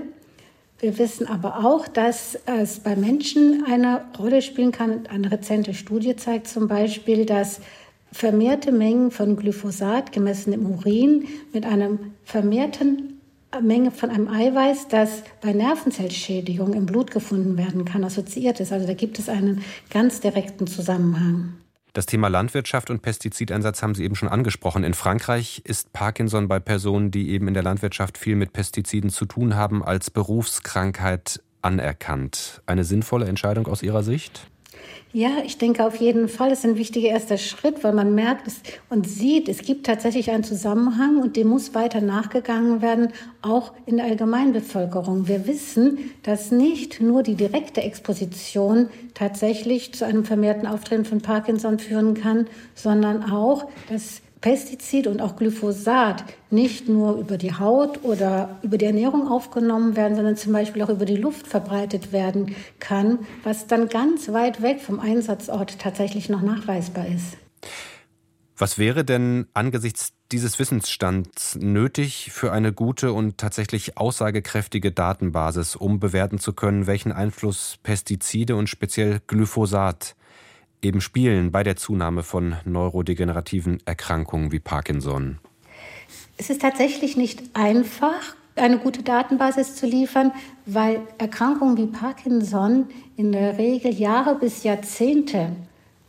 Wir 0.80 0.98
wissen 0.98 1.28
aber 1.28 1.66
auch, 1.66 1.88
dass 1.88 2.38
es 2.46 2.80
bei 2.80 2.96
Menschen 2.96 3.66
eine 3.66 4.06
Rolle 4.18 4.42
spielen 4.42 4.72
kann. 4.72 5.08
Eine 5.08 5.32
rezente 5.32 5.74
Studie 5.74 6.16
zeigt 6.16 6.48
zum 6.48 6.68
Beispiel, 6.68 7.26
dass 7.26 7.62
vermehrte 8.12 8.72
Mengen 8.72 9.10
von 9.10 9.36
Glyphosat 9.36 10.12
gemessen 10.12 10.54
im 10.54 10.66
Urin 10.70 11.28
mit 11.52 11.66
einem 11.66 12.14
vermehrten 12.26 13.13
Menge 13.62 13.92
von 13.92 14.10
einem 14.10 14.28
Eiweiß, 14.28 14.88
das 14.88 15.24
bei 15.42 15.54
Nervenzellschädigung 15.54 16.74
im 16.74 16.86
Blut 16.86 17.12
gefunden 17.12 17.58
werden 17.58 17.86
kann, 17.86 18.04
assoziiert 18.04 18.60
ist. 18.60 18.72
Also 18.72 18.88
da 18.88 18.94
gibt 18.94 19.20
es 19.20 19.30
einen 19.30 19.64
ganz 19.90 20.20
direkten 20.20 20.68
Zusammenhang. 20.68 21.54
Das 21.94 22.08
Thema 22.08 22.28
Landwirtschaft 22.28 22.90
und 22.90 23.04
Pestizideinsatz 23.04 23.84
haben 23.84 23.94
Sie 23.94 24.04
eben 24.04 24.16
schon 24.16 24.30
angesprochen. 24.30 24.84
In 24.84 24.96
Frankreich 24.96 25.62
ist 25.64 25.94
Parkinson 25.94 26.48
bei 26.48 26.60
Personen, 26.60 27.12
die 27.12 27.30
eben 27.30 27.48
in 27.48 27.54
der 27.54 27.62
Landwirtschaft 27.62 28.18
viel 28.18 28.36
mit 28.36 28.52
Pestiziden 28.52 29.12
zu 29.12 29.26
tun 29.26 29.56
haben, 29.56 29.84
als 29.84 30.10
Berufskrankheit 30.10 31.44
anerkannt. 31.62 32.64
Eine 32.66 32.84
sinnvolle 32.84 33.26
Entscheidung 33.28 33.68
aus 33.68 33.84
Ihrer 33.84 34.02
Sicht? 34.02 34.50
Ja, 35.16 35.30
ich 35.46 35.60
denke 35.60 35.86
auf 35.86 35.98
jeden 35.98 36.28
Fall, 36.28 36.52
es 36.52 36.60
ist 36.60 36.66
ein 36.66 36.78
wichtiger 36.78 37.10
erster 37.10 37.38
Schritt, 37.38 37.84
weil 37.84 37.94
man 37.94 38.16
merkt 38.16 38.52
und 38.90 39.08
sieht, 39.08 39.48
es 39.48 39.60
gibt 39.62 39.86
tatsächlich 39.86 40.32
einen 40.32 40.44
Zusammenhang 40.44 41.18
und 41.22 41.36
dem 41.36 41.50
muss 41.50 41.76
weiter 41.76 42.02
nachgegangen 42.02 42.82
werden, 42.82 43.10
auch 43.44 43.74
in 43.86 43.98
der 43.98 44.08
Allgemeinbevölkerung. 44.08 45.28
Wir 45.28 45.46
wissen, 45.46 46.12
dass 46.24 46.52
nicht 46.52 47.00
nur 47.00 47.22
die 47.22 47.36
direkte 47.36 47.82
Exposition 47.82 48.90
tatsächlich 49.14 49.94
zu 49.94 50.04
einem 50.04 50.26
vermehrten 50.26 50.66
Auftreten 50.66 51.06
von 51.06 51.22
Parkinson 51.22 51.78
führen 51.78 52.16
kann, 52.16 52.48
sondern 52.74 53.32
auch, 53.32 53.70
dass 53.90 54.22
Pestizid 54.44 55.08
und 55.08 55.22
auch 55.22 55.38
Glyphosat 55.38 56.26
nicht 56.50 56.90
nur 56.90 57.16
über 57.16 57.38
die 57.38 57.54
Haut 57.54 58.04
oder 58.04 58.60
über 58.62 58.78
die 58.78 58.84
Ernährung 58.84 59.30
aufgenommen 59.30 59.96
werden, 59.96 60.18
sondern 60.18 60.36
zum 60.36 60.52
Beispiel 60.52 60.82
auch 60.84 60.90
über 60.90 61.06
die 61.06 61.16
Luft 61.16 61.48
verbreitet 61.48 62.12
werden 62.12 62.54
kann, 62.80 63.20
was 63.44 63.68
dann 63.68 63.88
ganz 63.88 64.34
weit 64.34 64.62
weg 64.62 64.82
vom 64.82 65.00
Einsatzort 65.00 65.80
tatsächlich 65.80 66.28
noch 66.28 66.42
nachweisbar 66.42 67.08
ist. 67.08 67.38
Was 68.58 68.78
wäre 68.78 69.06
denn 69.06 69.48
angesichts 69.54 70.12
dieses 70.34 70.60
Wissensstands 70.60 71.56
nötig 71.56 72.30
für 72.34 72.52
eine 72.52 72.74
gute 72.74 73.14
und 73.14 73.38
tatsächlich 73.38 73.98
aussagekräftige 73.98 74.92
Datenbasis, 74.92 75.78
um 75.78 76.02
bewerten 76.02 76.38
zu 76.38 76.52
können, 76.52 76.86
welchen 76.86 77.14
Einfluss 77.14 77.78
Pestizide 77.82 78.58
und 78.58 78.68
speziell 78.68 79.22
Glyphosat 79.26 80.18
eben 80.84 81.02
spielen 81.02 81.52
bei 81.52 81.64
der 81.64 81.76
Zunahme 81.76 82.24
von 82.24 82.56
neurodegenerativen 82.66 83.80
Erkrankungen 83.86 84.52
wie 84.52 84.60
Parkinson? 84.60 85.40
Es 86.38 86.50
ist 86.50 86.62
tatsächlich 86.62 87.18
nicht 87.18 87.42
einfach, 87.54 88.36
eine 88.56 88.78
gute 88.78 89.02
Datenbasis 89.02 89.76
zu 89.76 89.88
liefern, 89.88 90.32
weil 90.66 91.02
Erkrankungen 91.18 91.78
wie 91.78 91.88
Parkinson 91.88 92.86
in 93.18 93.32
der 93.32 93.58
Regel 93.58 93.94
Jahre 93.94 94.36
bis 94.36 94.64
Jahrzehnte 94.64 95.50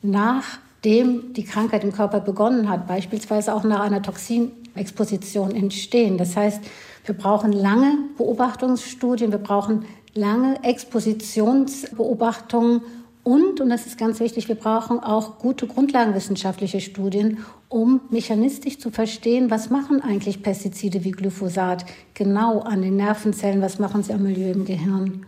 nachdem 0.05 1.33
die 1.33 1.45
Krankheit 1.45 1.83
im 1.83 1.93
Körper 1.93 2.21
begonnen 2.21 2.69
hat, 2.69 2.87
beispielsweise 2.87 3.55
auch 3.55 3.65
nach 3.65 3.81
einer 3.81 4.03
Toxinexposition 4.03 5.57
entstehen. 5.57 6.19
Das 6.19 6.37
heißt, 6.37 6.63
wir 7.07 7.17
brauchen 7.17 7.51
lange 7.53 7.97
Beobachtungsstudien, 8.17 9.33
wir 9.33 9.39
brauchen 9.39 9.87
lange 10.13 10.63
Expositionsbeobachtungen 10.63 12.83
und, 13.25 13.63
und 13.63 13.71
das 13.71 13.87
ist 13.87 13.97
ganz 13.97 14.21
wichtig, 14.21 14.49
wir 14.49 14.55
brauchen 14.55 15.01
auch 15.01 15.39
gute 15.39 15.67
grundlagenwissenschaftliche 15.67 16.81
Studien, 16.81 17.39
um 17.71 18.03
mechanistisch 18.11 18.79
zu 18.79 18.91
verstehen, 18.91 19.51
was 19.51 19.71
machen 19.71 20.03
eigentlich 20.03 20.43
Pestizide 20.43 21.05
wie 21.05 21.11
Glyphosat 21.11 21.87
genau 22.13 22.61
an 22.61 22.83
den 22.83 22.97
Nervenzellen, 22.97 23.63
was 23.63 23.79
machen 23.79 24.03
sie 24.03 24.13
am 24.13 24.23
Milieu 24.23 24.53
im 24.53 24.67
Gehirn. 24.67 25.25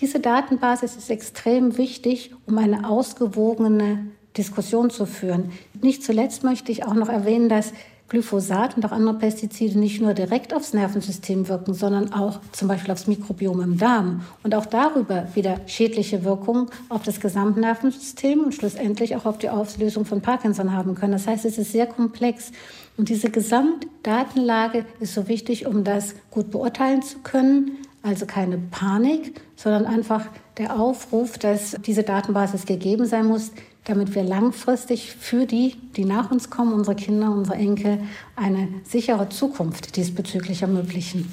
Diese 0.00 0.18
Datenbasis 0.18 0.96
ist 0.96 1.08
extrem 1.08 1.78
wichtig, 1.78 2.34
um 2.46 2.58
eine 2.58 2.88
ausgewogene 2.88 4.08
Diskussion 4.36 4.90
zu 4.90 5.06
führen. 5.06 5.52
Nicht 5.80 6.02
zuletzt 6.02 6.42
möchte 6.42 6.72
ich 6.72 6.84
auch 6.84 6.94
noch 6.94 7.08
erwähnen, 7.08 7.48
dass 7.48 7.72
Glyphosat 8.08 8.76
und 8.76 8.84
auch 8.86 8.92
andere 8.92 9.18
Pestizide 9.18 9.78
nicht 9.78 10.00
nur 10.00 10.14
direkt 10.14 10.54
aufs 10.54 10.72
Nervensystem 10.72 11.48
wirken, 11.48 11.74
sondern 11.74 12.12
auch 12.12 12.40
zum 12.52 12.68
Beispiel 12.68 12.92
aufs 12.92 13.08
Mikrobiom 13.08 13.60
im 13.60 13.78
Darm 13.78 14.22
und 14.44 14.54
auch 14.54 14.66
darüber 14.66 15.26
wieder 15.34 15.60
schädliche 15.66 16.24
Wirkungen 16.24 16.68
auf 16.88 17.02
das 17.02 17.20
Gesamtnervensystem 17.20 18.44
und 18.44 18.54
schlussendlich 18.54 19.16
auch 19.16 19.24
auf 19.24 19.38
die 19.38 19.50
Auslösung 19.50 20.04
von 20.04 20.20
Parkinson 20.20 20.72
haben 20.72 20.94
können. 20.94 21.12
Das 21.12 21.26
heißt, 21.26 21.44
es 21.44 21.58
ist 21.58 21.72
sehr 21.72 21.86
komplex. 21.86 22.52
Und 22.96 23.08
diese 23.08 23.30
Gesamtdatenlage 23.30 24.86
ist 25.00 25.14
so 25.14 25.26
wichtig, 25.28 25.66
um 25.66 25.82
das 25.82 26.14
gut 26.30 26.50
beurteilen 26.50 27.02
zu 27.02 27.18
können. 27.18 27.78
Also 28.02 28.24
keine 28.24 28.56
Panik, 28.56 29.40
sondern 29.56 29.84
einfach 29.84 30.26
der 30.58 30.78
Aufruf, 30.78 31.38
dass 31.38 31.76
diese 31.84 32.04
Datenbasis 32.04 32.64
gegeben 32.64 33.04
sein 33.04 33.26
muss, 33.26 33.50
damit 33.86 34.14
wir 34.14 34.22
langfristig 34.22 35.12
für 35.12 35.46
die, 35.46 35.76
die 35.96 36.04
nach 36.04 36.30
uns 36.30 36.50
kommen, 36.50 36.74
unsere 36.74 36.96
Kinder, 36.96 37.30
unsere 37.30 37.56
Enkel, 37.56 38.00
eine 38.34 38.68
sichere 38.84 39.28
Zukunft 39.28 39.96
diesbezüglich 39.96 40.62
ermöglichen. 40.62 41.32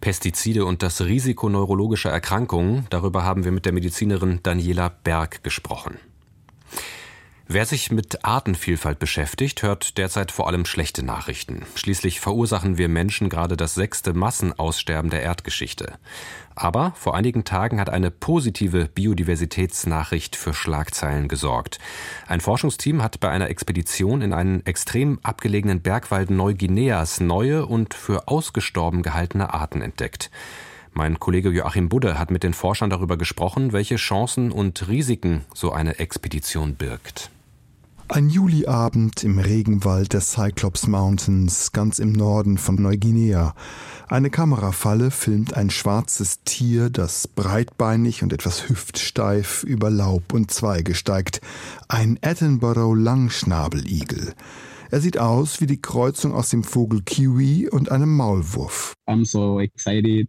Pestizide 0.00 0.64
und 0.64 0.82
das 0.82 1.02
Risiko 1.02 1.48
neurologischer 1.48 2.10
Erkrankungen, 2.10 2.86
darüber 2.88 3.24
haben 3.24 3.44
wir 3.44 3.52
mit 3.52 3.66
der 3.66 3.72
Medizinerin 3.72 4.40
Daniela 4.42 4.88
Berg 4.88 5.42
gesprochen. 5.42 5.98
Wer 7.52 7.66
sich 7.66 7.90
mit 7.90 8.24
Artenvielfalt 8.24 9.00
beschäftigt, 9.00 9.64
hört 9.64 9.98
derzeit 9.98 10.30
vor 10.30 10.46
allem 10.46 10.64
schlechte 10.64 11.02
Nachrichten. 11.02 11.66
Schließlich 11.74 12.20
verursachen 12.20 12.78
wir 12.78 12.88
Menschen 12.88 13.28
gerade 13.28 13.56
das 13.56 13.74
sechste 13.74 14.12
Massenaussterben 14.12 15.10
der 15.10 15.22
Erdgeschichte. 15.22 15.94
Aber 16.54 16.92
vor 16.94 17.16
einigen 17.16 17.42
Tagen 17.42 17.80
hat 17.80 17.90
eine 17.90 18.12
positive 18.12 18.84
Biodiversitätsnachricht 18.94 20.36
für 20.36 20.54
Schlagzeilen 20.54 21.26
gesorgt. 21.26 21.80
Ein 22.28 22.40
Forschungsteam 22.40 23.02
hat 23.02 23.18
bei 23.18 23.30
einer 23.30 23.50
Expedition 23.50 24.22
in 24.22 24.32
einen 24.32 24.64
extrem 24.64 25.18
abgelegenen 25.24 25.80
Bergwald 25.80 26.30
Neuguineas 26.30 27.18
neue 27.18 27.66
und 27.66 27.94
für 27.94 28.28
ausgestorben 28.28 29.02
gehaltene 29.02 29.52
Arten 29.52 29.82
entdeckt. 29.82 30.30
Mein 30.92 31.18
Kollege 31.18 31.50
Joachim 31.50 31.88
Budde 31.88 32.16
hat 32.16 32.30
mit 32.30 32.44
den 32.44 32.54
Forschern 32.54 32.90
darüber 32.90 33.16
gesprochen, 33.16 33.72
welche 33.72 33.96
Chancen 33.96 34.52
und 34.52 34.86
Risiken 34.86 35.44
so 35.52 35.72
eine 35.72 35.98
Expedition 35.98 36.76
birgt. 36.76 37.28
Ein 38.12 38.28
Juliabend 38.28 39.22
im 39.22 39.38
Regenwald 39.38 40.14
der 40.14 40.20
Cyclops 40.20 40.88
Mountains, 40.88 41.70
ganz 41.70 42.00
im 42.00 42.10
Norden 42.10 42.58
von 42.58 42.74
Neuguinea. 42.74 43.54
Eine 44.08 44.30
Kamerafalle 44.30 45.12
filmt 45.12 45.54
ein 45.54 45.70
schwarzes 45.70 46.42
Tier, 46.42 46.90
das 46.90 47.28
breitbeinig 47.28 48.24
und 48.24 48.32
etwas 48.32 48.68
hüftsteif 48.68 49.62
über 49.62 49.90
Laub 49.90 50.32
und 50.32 50.50
Zweige 50.50 50.96
steigt. 50.96 51.40
Ein 51.86 52.18
Edinburgh 52.20 52.94
Langschnabeligel. 52.94 54.34
Er 54.90 55.00
sieht 55.00 55.18
aus 55.18 55.60
wie 55.60 55.66
die 55.66 55.80
Kreuzung 55.80 56.34
aus 56.34 56.48
dem 56.48 56.64
Vogel 56.64 57.02
Kiwi 57.02 57.68
und 57.68 57.92
einem 57.92 58.16
Maulwurf. 58.16 58.92
I'm 59.06 59.24
so 59.24 59.60
excited 59.60 60.28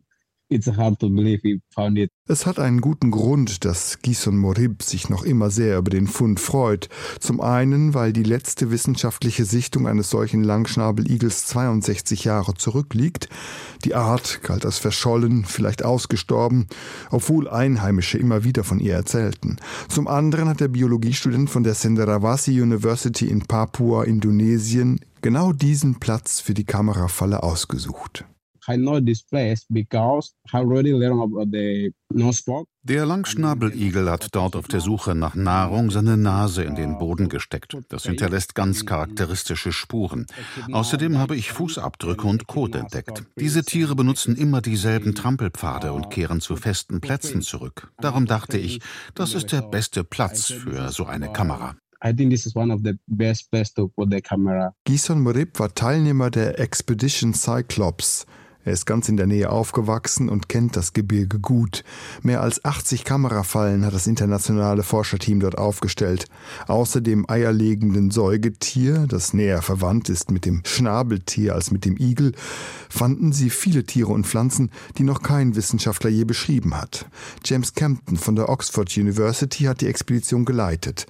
It's 0.51 0.67
hard 0.67 0.99
to 0.99 1.07
believe 1.07 1.39
we 1.45 1.61
found 1.73 1.97
it. 1.97 2.11
Es 2.27 2.45
hat 2.45 2.59
einen 2.59 2.81
guten 2.81 3.09
Grund, 3.09 3.63
dass 3.63 3.99
Gison 4.01 4.37
Morib 4.37 4.83
sich 4.83 5.07
noch 5.07 5.23
immer 5.23 5.49
sehr 5.49 5.77
über 5.77 5.89
den 5.89 6.07
Fund 6.07 6.41
freut. 6.41 6.89
Zum 7.21 7.39
einen, 7.39 7.93
weil 7.93 8.11
die 8.11 8.23
letzte 8.23 8.69
wissenschaftliche 8.69 9.45
Sichtung 9.45 9.87
eines 9.87 10.09
solchen 10.09 10.43
Langschnabeligels 10.43 11.45
62 11.45 12.25
Jahre 12.25 12.53
zurückliegt. 12.55 13.29
Die 13.85 13.95
Art 13.95 14.41
galt 14.43 14.65
als 14.65 14.77
verschollen, 14.77 15.45
vielleicht 15.45 15.85
ausgestorben, 15.85 16.67
obwohl 17.11 17.47
Einheimische 17.47 18.17
immer 18.17 18.43
wieder 18.43 18.65
von 18.65 18.81
ihr 18.81 18.95
erzählten. 18.95 19.55
Zum 19.87 20.09
anderen 20.09 20.49
hat 20.49 20.59
der 20.59 20.67
Biologiestudent 20.67 21.49
von 21.49 21.63
der 21.63 21.75
Cenderawasih 21.75 22.61
University 22.61 23.27
in 23.27 23.47
Papua, 23.47 24.03
Indonesien, 24.03 24.99
genau 25.21 25.53
diesen 25.53 26.01
Platz 26.01 26.41
für 26.41 26.53
die 26.53 26.65
Kamerafalle 26.65 27.41
ausgesucht. 27.41 28.25
Der 32.83 33.05
Langschnabeligel 33.05 34.09
hat 34.11 34.27
dort 34.31 34.55
auf 34.55 34.67
der 34.67 34.79
Suche 34.81 35.15
nach 35.15 35.35
Nahrung 35.35 35.89
seine 35.89 36.17
Nase 36.17 36.63
in 36.63 36.75
den 36.75 36.97
Boden 36.99 37.27
gesteckt. 37.27 37.77
Das 37.89 38.03
hinterlässt 38.03 38.53
ganz 38.53 38.85
charakteristische 38.85 39.71
Spuren. 39.71 40.27
Außerdem 40.71 41.17
habe 41.17 41.35
ich 41.35 41.51
Fußabdrücke 41.51 42.27
und 42.27 42.45
Kot 42.47 42.75
entdeckt. 42.75 43.23
Diese 43.39 43.63
Tiere 43.63 43.95
benutzen 43.95 44.35
immer 44.35 44.61
dieselben 44.61 45.15
Trampelpfade 45.15 45.93
und 45.93 46.11
kehren 46.11 46.39
zu 46.39 46.55
festen 46.55 47.01
Plätzen 47.01 47.41
zurück. 47.41 47.91
Darum 47.99 48.27
dachte 48.27 48.57
ich, 48.57 48.79
das 49.15 49.33
ist 49.33 49.51
der 49.51 49.61
beste 49.63 50.03
Platz 50.03 50.51
für 50.51 50.89
so 50.89 51.05
eine 51.05 51.33
Kamera. 51.33 51.75
I 52.03 52.11
think 52.11 52.31
this 52.31 52.47
is 52.47 52.55
one 52.55 52.73
of 52.73 52.81
the 52.83 52.97
best 53.07 53.51
place 53.51 53.71
to 53.73 53.87
put 53.87 54.11
the 54.11 54.21
camera. 54.21 54.73
Gison 54.85 55.21
Morib 55.21 55.59
war 55.59 55.73
Teilnehmer 55.73 56.31
der 56.31 56.59
Expedition 56.59 57.33
Cyclops. 57.35 58.25
Er 58.63 58.73
ist 58.73 58.85
ganz 58.85 59.09
in 59.09 59.17
der 59.17 59.25
Nähe 59.25 59.49
aufgewachsen 59.49 60.29
und 60.29 60.47
kennt 60.47 60.75
das 60.75 60.93
Gebirge 60.93 61.39
gut. 61.39 61.83
Mehr 62.21 62.41
als 62.41 62.63
80 62.63 63.03
Kamerafallen 63.03 63.85
hat 63.85 63.93
das 63.93 64.05
internationale 64.05 64.83
Forscherteam 64.83 65.39
dort 65.39 65.57
aufgestellt. 65.57 66.25
Außer 66.67 67.01
dem 67.01 67.27
eierlegenden 67.29 68.11
Säugetier, 68.11 69.07
das 69.07 69.33
näher 69.33 69.61
verwandt 69.61 70.09
ist 70.09 70.29
mit 70.29 70.45
dem 70.45 70.61
Schnabeltier 70.65 71.55
als 71.55 71.71
mit 71.71 71.85
dem 71.85 71.97
Igel, 71.97 72.33
fanden 72.89 73.33
sie 73.33 73.49
viele 73.49 73.83
Tiere 73.83 74.11
und 74.11 74.27
Pflanzen, 74.27 74.69
die 74.97 75.03
noch 75.03 75.23
kein 75.23 75.55
Wissenschaftler 75.55 76.09
je 76.09 76.25
beschrieben 76.25 76.77
hat. 76.77 77.05
James 77.43 77.73
Campton 77.73 78.17
von 78.17 78.35
der 78.35 78.49
Oxford 78.49 78.95
University 78.95 79.63
hat 79.63 79.81
die 79.81 79.87
Expedition 79.87 80.45
geleitet. 80.45 81.07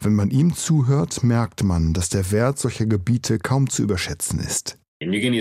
Wenn 0.00 0.14
man 0.14 0.30
ihm 0.30 0.54
zuhört, 0.54 1.22
merkt 1.22 1.62
man, 1.62 1.92
dass 1.92 2.08
der 2.08 2.30
Wert 2.30 2.58
solcher 2.58 2.86
Gebiete 2.86 3.38
kaum 3.38 3.68
zu 3.68 3.82
überschätzen 3.82 4.40
ist. 4.40 4.79
Neuguinea 5.02 5.40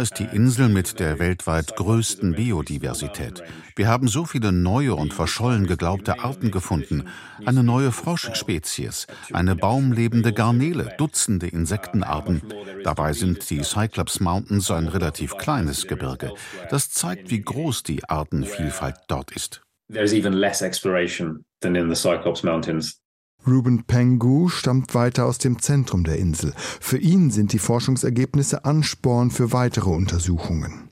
ist 0.00 0.18
die 0.18 0.28
Insel 0.30 0.68
mit 0.68 1.00
der 1.00 1.18
weltweit 1.18 1.74
größten 1.74 2.34
Biodiversität. 2.34 3.42
Wir 3.76 3.88
haben 3.88 4.08
so 4.08 4.26
viele 4.26 4.52
neue 4.52 4.94
und 4.94 5.14
verschollen 5.14 5.66
geglaubte 5.66 6.18
Arten 6.18 6.50
gefunden. 6.50 7.08
Eine 7.46 7.62
neue 7.62 7.92
Froschspezies, 7.92 9.06
eine 9.32 9.56
baumlebende 9.56 10.34
Garnele, 10.34 10.94
Dutzende 10.98 11.46
Insektenarten. 11.46 12.42
Dabei 12.84 13.14
sind 13.14 13.48
die 13.48 13.62
Cyclops 13.62 14.20
Mountains 14.20 14.70
ein 14.70 14.88
relativ 14.88 15.38
kleines 15.38 15.86
Gebirge. 15.86 16.34
Das 16.68 16.90
zeigt, 16.90 17.30
wie 17.30 17.40
groß 17.40 17.84
die 17.84 18.04
Artenvielfalt 18.04 18.96
dort 19.08 19.30
ist. 19.30 19.62
There's 19.90 20.12
even 20.12 20.34
less 20.34 20.60
exploration 20.60 21.46
than 21.60 21.74
in 21.74 21.88
the 21.88 21.96
Cyclops 21.96 22.42
Mountains. 22.42 23.00
Ruben 23.46 23.84
Pengu 23.84 24.48
stammt 24.48 24.94
weiter 24.94 25.26
aus 25.26 25.38
dem 25.38 25.60
Zentrum 25.60 26.02
der 26.04 26.18
Insel. 26.18 26.52
Für 26.56 26.98
ihn 26.98 27.30
sind 27.30 27.52
die 27.52 27.58
Forschungsergebnisse 27.58 28.64
Ansporn 28.64 29.30
für 29.30 29.52
weitere 29.52 29.90
Untersuchungen. 29.90 30.88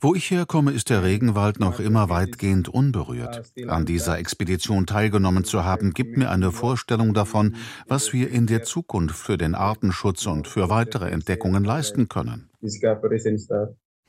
Wo 0.00 0.14
ich 0.14 0.30
herkomme, 0.30 0.70
ist 0.72 0.90
der 0.90 1.02
Regenwald 1.02 1.58
noch 1.60 1.80
immer 1.80 2.08
weitgehend 2.08 2.68
unberührt. 2.68 3.52
An 3.66 3.84
dieser 3.84 4.18
Expedition 4.18 4.86
teilgenommen 4.86 5.44
zu 5.44 5.64
haben, 5.64 5.92
gibt 5.92 6.16
mir 6.16 6.30
eine 6.30 6.52
Vorstellung 6.52 7.14
davon, 7.14 7.56
was 7.88 8.12
wir 8.12 8.30
in 8.30 8.46
der 8.46 8.62
Zukunft 8.62 9.16
für 9.16 9.36
den 9.38 9.54
Artenschutz 9.54 10.26
und 10.26 10.46
für 10.46 10.70
weitere 10.70 11.10
Entdeckungen 11.10 11.64
leisten 11.64 12.08
können. 12.08 12.48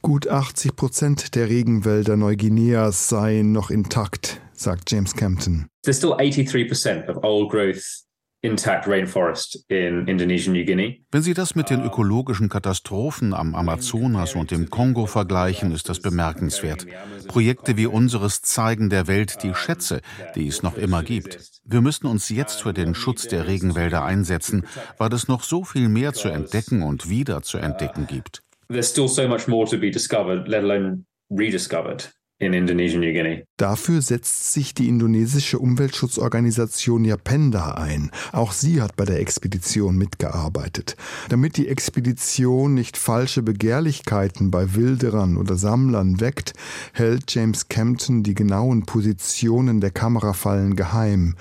Gut 0.05 0.27
80 0.27 0.75
Prozent 0.75 1.33
der 1.33 1.49
Regenwälder 1.49 2.15
Neuguineas 2.15 3.09
seien 3.09 3.51
noch 3.51 3.71
intakt, 3.71 4.39
sagt 4.53 4.91
James 4.91 5.15
Campton. 5.15 5.65
There's 5.81 5.97
still 5.97 6.13
83% 6.13 7.09
of 7.09 7.23
old 7.23 7.49
growth 7.49 8.03
intact 8.41 8.87
rainforest 8.87 9.65
in 9.67 10.07
Indonesia 10.07 10.53
New 10.53 10.63
Guinea. 10.63 10.97
Wenn 11.11 11.23
Sie 11.23 11.33
das 11.33 11.55
mit 11.55 11.71
den 11.71 11.81
ökologischen 11.83 12.49
Katastrophen 12.49 13.33
am 13.33 13.55
Amazonas 13.55 14.35
und 14.35 14.51
im 14.51 14.69
Kongo 14.69 15.07
vergleichen, 15.07 15.71
ist 15.71 15.89
das 15.89 15.99
bemerkenswert. 15.99 16.85
Projekte 17.27 17.75
wie 17.75 17.87
unseres 17.87 18.43
zeigen 18.43 18.91
der 18.91 19.07
Welt 19.07 19.41
die 19.41 19.55
Schätze, 19.55 20.01
die 20.35 20.45
es 20.45 20.61
noch 20.61 20.77
immer 20.77 21.01
gibt. 21.01 21.39
Wir 21.63 21.81
müssen 21.81 22.05
uns 22.05 22.29
jetzt 22.29 22.61
für 22.61 22.73
den 22.73 22.93
Schutz 22.93 23.27
der 23.27 23.47
Regenwälder 23.47 24.05
einsetzen, 24.05 24.67
weil 24.99 25.11
es 25.13 25.27
noch 25.27 25.41
so 25.41 25.63
viel 25.63 25.89
mehr 25.89 26.13
zu 26.13 26.27
entdecken 26.29 26.83
und 26.83 27.09
wieder 27.09 27.41
zu 27.41 27.57
entdecken 27.57 28.05
gibt 28.05 28.44
there's 28.69 28.89
still 28.89 29.07
so 29.07 29.27
much 29.27 29.47
more 29.47 29.65
to 29.67 29.77
be 29.77 29.91
discovered, 29.91 30.47
let 30.47 30.63
alone 30.63 31.05
rediscovered. 31.29 32.07
In 32.37 32.51
Indonesia, 32.51 32.99
New 32.99 33.13
Guinea. 33.13 33.45
Dafür 33.55 34.01
setzt 34.01 34.51
sich 34.51 34.73
die 34.73 34.89
indonesische 34.89 35.57
Umweltschutzorganisation 35.57 37.05
Yapenda 37.05 37.75
ein. 37.75 38.11
Auch 38.33 38.51
sie 38.51 38.81
hat 38.81 38.97
bei 38.97 39.05
der 39.05 39.21
Expedition 39.21 39.95
mitgearbeitet. 39.95 40.97
Damit 41.29 41.55
die 41.55 41.69
Expedition 41.69 42.73
nicht 42.73 42.97
falsche 42.97 43.41
Begehrlichkeiten 43.41 44.51
bei 44.51 44.75
Wilderern 44.75 45.37
oder 45.37 45.55
Sammlern 45.55 46.19
weckt, 46.19 46.51
hält 46.91 47.33
James 47.33 47.69
Campton 47.69 48.21
die 48.21 48.35
genauen 48.35 48.85
Positionen 48.85 49.79
der 49.79 49.91
Kamerafallen 49.91 50.75
geheim. 50.75 51.35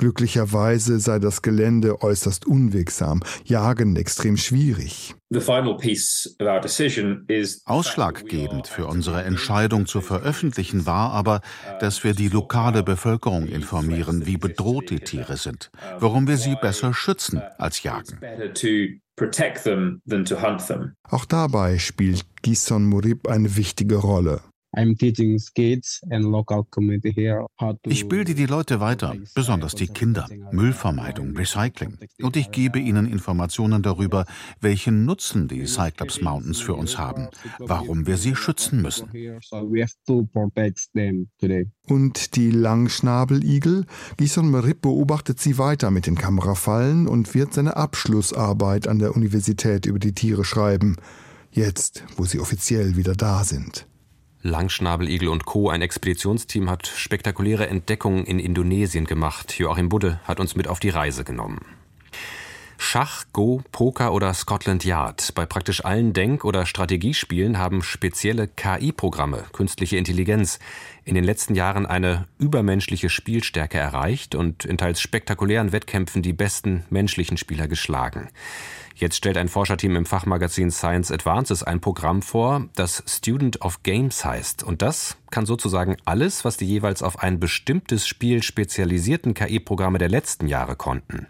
Glücklicherweise 0.00 0.98
sei 0.98 1.18
das 1.18 1.42
Gelände 1.42 2.00
äußerst 2.00 2.46
unwegsam, 2.46 3.22
Jagen 3.44 3.96
extrem 3.96 4.38
schwierig. 4.38 5.14
Ausschlaggebend 7.66 8.66
für 8.66 8.86
unsere 8.86 9.22
Entscheidung 9.24 9.84
zu 9.84 10.00
veröffentlichen 10.00 10.86
war 10.86 11.12
aber, 11.12 11.42
dass 11.80 12.02
wir 12.02 12.14
die 12.14 12.30
lokale 12.30 12.82
Bevölkerung 12.82 13.46
informieren, 13.46 14.24
wie 14.24 14.38
bedroht 14.38 14.88
die 14.88 15.00
Tiere 15.00 15.36
sind, 15.36 15.70
warum 15.98 16.26
wir 16.26 16.38
sie 16.38 16.56
besser 16.62 16.94
schützen 16.94 17.42
als 17.58 17.82
jagen. 17.82 18.20
Auch 21.10 21.24
dabei 21.26 21.78
spielt 21.78 22.24
Gison 22.40 22.86
Murib 22.86 23.28
eine 23.28 23.54
wichtige 23.54 23.96
Rolle. 23.96 24.40
Ich 27.86 28.08
bilde 28.08 28.34
die 28.34 28.46
Leute 28.46 28.80
weiter, 28.80 29.16
besonders 29.34 29.74
die 29.74 29.88
Kinder, 29.88 30.28
Müllvermeidung, 30.52 31.36
Recycling. 31.36 31.98
Und 32.22 32.36
ich 32.36 32.52
gebe 32.52 32.78
ihnen 32.78 33.06
Informationen 33.06 33.82
darüber, 33.82 34.26
welchen 34.60 35.04
Nutzen 35.04 35.48
die 35.48 35.66
Cyclops 35.66 36.20
Mountains 36.20 36.60
für 36.60 36.74
uns 36.74 36.98
haben, 36.98 37.28
warum 37.58 38.06
wir 38.06 38.16
sie 38.16 38.36
schützen 38.36 38.80
müssen. 38.80 39.10
Und 41.88 42.36
die 42.36 42.50
Langschnabeligel? 42.50 43.86
Gison 44.16 44.50
Merip 44.50 44.82
beobachtet 44.82 45.40
sie 45.40 45.58
weiter 45.58 45.90
mit 45.90 46.06
den 46.06 46.14
Kamerafallen 46.14 47.08
und 47.08 47.34
wird 47.34 47.54
seine 47.54 47.76
Abschlussarbeit 47.76 48.86
an 48.86 49.00
der 49.00 49.16
Universität 49.16 49.86
über 49.86 49.98
die 49.98 50.12
Tiere 50.12 50.44
schreiben. 50.44 50.96
Jetzt, 51.50 52.04
wo 52.16 52.24
sie 52.24 52.38
offiziell 52.38 52.96
wieder 52.96 53.14
da 53.14 53.42
sind. 53.42 53.88
Langschnabeligel 54.42 55.28
und 55.28 55.44
Co. 55.44 55.68
Ein 55.68 55.82
Expeditionsteam 55.82 56.70
hat 56.70 56.86
spektakuläre 56.86 57.68
Entdeckungen 57.68 58.24
in 58.24 58.38
Indonesien 58.38 59.04
gemacht. 59.04 59.58
Joachim 59.58 59.88
Budde 59.88 60.20
hat 60.24 60.40
uns 60.40 60.56
mit 60.56 60.66
auf 60.66 60.80
die 60.80 60.88
Reise 60.88 61.24
genommen. 61.24 61.60
Schach, 62.82 63.24
Go, 63.34 63.62
Poker 63.72 64.14
oder 64.14 64.32
Scotland 64.32 64.86
Yard. 64.86 65.34
Bei 65.34 65.44
praktisch 65.44 65.84
allen 65.84 66.14
Denk- 66.14 66.46
oder 66.46 66.64
Strategiespielen 66.64 67.58
haben 67.58 67.82
spezielle 67.82 68.48
KI-Programme, 68.48 69.44
künstliche 69.52 69.98
Intelligenz, 69.98 70.58
in 71.04 71.14
den 71.14 71.22
letzten 71.22 71.54
Jahren 71.54 71.84
eine 71.84 72.26
übermenschliche 72.38 73.10
Spielstärke 73.10 73.76
erreicht 73.76 74.34
und 74.34 74.64
in 74.64 74.78
teils 74.78 75.02
spektakulären 75.02 75.72
Wettkämpfen 75.72 76.22
die 76.22 76.32
besten 76.32 76.84
menschlichen 76.88 77.36
Spieler 77.36 77.68
geschlagen. 77.68 78.30
Jetzt 78.94 79.16
stellt 79.16 79.36
ein 79.36 79.48
Forscherteam 79.48 79.96
im 79.96 80.06
Fachmagazin 80.06 80.70
Science 80.70 81.10
Advances 81.10 81.62
ein 81.62 81.80
Programm 81.80 82.22
vor, 82.22 82.68
das 82.74 83.02
Student 83.06 83.62
of 83.62 83.82
Games 83.82 84.24
heißt. 84.24 84.62
Und 84.62 84.82
das 84.82 85.16
kann 85.30 85.46
sozusagen 85.46 85.96
alles, 86.04 86.44
was 86.44 86.56
die 86.56 86.66
jeweils 86.66 87.02
auf 87.02 87.18
ein 87.18 87.40
bestimmtes 87.40 88.06
Spiel 88.06 88.42
spezialisierten 88.42 89.34
KI-Programme 89.34 89.98
der 89.98 90.08
letzten 90.08 90.48
Jahre 90.48 90.76
konnten. 90.76 91.28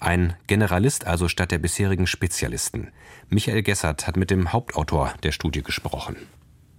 Ein 0.00 0.34
Generalist 0.46 1.06
also 1.06 1.28
statt 1.28 1.50
der 1.50 1.58
bisherigen 1.58 2.06
Spezialisten. 2.06 2.88
Michael 3.30 3.62
Gessert 3.62 4.06
hat 4.06 4.16
mit 4.16 4.30
dem 4.30 4.52
Hauptautor 4.52 5.14
der 5.22 5.32
Studie 5.32 5.62
gesprochen. 5.62 6.16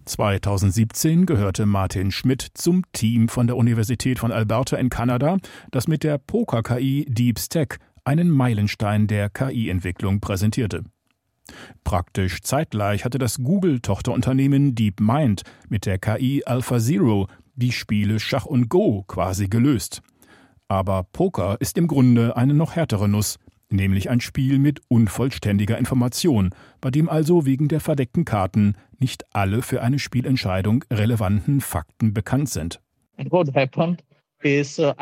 2017 0.10 1.26
gehörte 1.28 1.66
Martin 1.66 2.12
Schmidt 2.12 2.48
zum 2.56 2.84
Team 2.94 3.30
von 3.30 3.46
der 3.48 3.56
Universität 3.56 4.20
von 4.20 4.32
Alberta 4.32 4.76
in 4.78 4.90
Kanada, 4.90 5.38
das 5.72 5.88
mit 5.88 6.04
der 6.04 6.18
Poker-KI 6.18 7.06
DeepStack 7.08 7.78
einen 8.10 8.32
Meilenstein 8.32 9.06
der 9.06 9.30
KI-Entwicklung 9.30 10.20
präsentierte. 10.20 10.84
Praktisch 11.84 12.42
zeitgleich 12.42 13.06
hatte 13.06 13.20
das 13.20 13.38
Google-Tochterunternehmen 13.38 14.74
DeepMind 14.74 15.44
mit 15.70 15.86
der 15.86 16.00
KI 16.00 16.42
AlphaZero 16.44 17.28
die 17.54 17.72
Spiele 17.72 18.20
Schach 18.20 18.46
und 18.46 18.68
Go 18.68 19.04
quasi 19.04 19.48
gelöst. 19.48 20.02
Aber 20.68 21.04
Poker 21.04 21.58
ist 21.60 21.78
im 21.78 21.88
Grunde 21.88 22.36
eine 22.36 22.56
noch 22.56 22.76
härtere 22.76 23.08
Nuss, 23.08 23.38
nämlich 23.70 24.10
ein 24.10 24.22
Spiel 24.22 24.58
mit 24.58 24.82
unvollständiger 24.88 25.78
Information, 25.78 26.50
bei 26.82 26.90
dem 26.90 27.10
also 27.10 27.46
wegen 27.46 27.68
der 27.68 27.80
verdeckten 27.80 28.26
Karten 28.26 28.74
nicht 28.98 29.24
alle 29.36 29.62
für 29.62 29.84
eine 29.84 30.00
Spielentscheidung 30.00 30.84
relevanten 30.92 31.62
Fakten 31.62 32.16
bekannt 32.16 32.50
sind. 32.50 32.82
And 33.18 33.32
what 33.32 33.54
happened 33.54 34.02
Uh, 34.42 34.94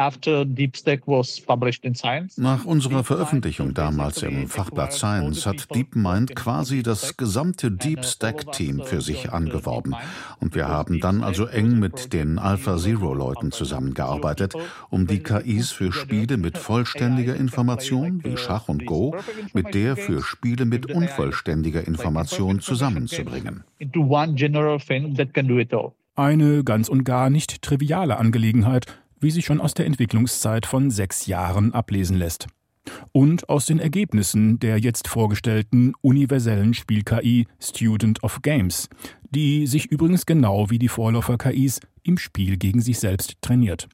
Nach 2.38 2.66
unserer 2.66 3.04
Veröffentlichung 3.04 3.76
damals 3.76 4.24
im 4.24 4.48
Fachblatt 4.48 4.94
Science 4.94 5.46
hat 5.46 5.76
DeepMind 5.76 6.36
quasi 6.36 6.82
das 6.82 7.18
gesamte 7.18 7.72
DeepStack-Team 7.72 8.82
für 8.84 9.00
sich 9.02 9.32
angeworben. 9.32 9.96
Und 10.40 10.56
wir 10.56 10.68
haben 10.68 11.00
dann 11.02 11.24
also 11.24 11.46
eng 11.46 11.78
mit 11.78 12.14
den 12.14 12.40
AlphaZero-Leuten 12.40 13.52
zusammengearbeitet, 13.52 14.56
um 14.90 15.06
die 15.06 15.20
KIs 15.20 15.70
für 15.70 15.92
Spiele 15.92 16.38
mit 16.38 16.58
vollständiger 16.58 17.36
Information 17.36 18.24
wie 18.24 18.38
Schach 18.38 18.68
und 18.70 18.88
Go 18.88 19.16
mit 19.54 19.76
der 19.76 19.98
für 19.98 20.24
Spiele 20.24 20.66
mit 20.66 20.92
unvollständiger 20.92 21.86
Information 21.88 22.60
zusammenzubringen. 22.60 23.64
Eine 26.16 26.64
ganz 26.64 26.90
und 26.90 27.04
gar 27.04 27.30
nicht 27.30 27.62
triviale 27.62 28.18
Angelegenheit, 28.18 28.98
wie 29.20 29.32
sich 29.32 29.46
schon 29.46 29.62
aus 29.62 29.74
der 29.74 29.86
Entwicklungszeit 29.86 30.66
von 30.66 30.92
sechs 30.92 31.26
Jahren 31.26 31.74
ablesen 31.74 32.18
lässt. 32.18 32.48
Und 33.12 33.50
aus 33.50 33.66
den 33.66 33.80
Ergebnissen 33.80 34.60
der 34.60 34.80
jetzt 34.80 35.08
vorgestellten 35.08 35.94
universellen 36.02 36.74
Spiel-KI 36.74 37.48
Student 37.60 38.24
of 38.24 38.42
Games, 38.42 38.90
die 39.30 39.68
sich 39.68 39.88
übrigens 39.88 40.26
genau 40.26 40.70
wie 40.70 40.80
die 40.80 40.88
Vorläufer-KIs 40.88 41.82
im 42.04 42.18
Spiel 42.18 42.58
gegen 42.58 42.82
sich 42.82 43.00
selbst 43.00 43.36
trainiert. 43.42 43.90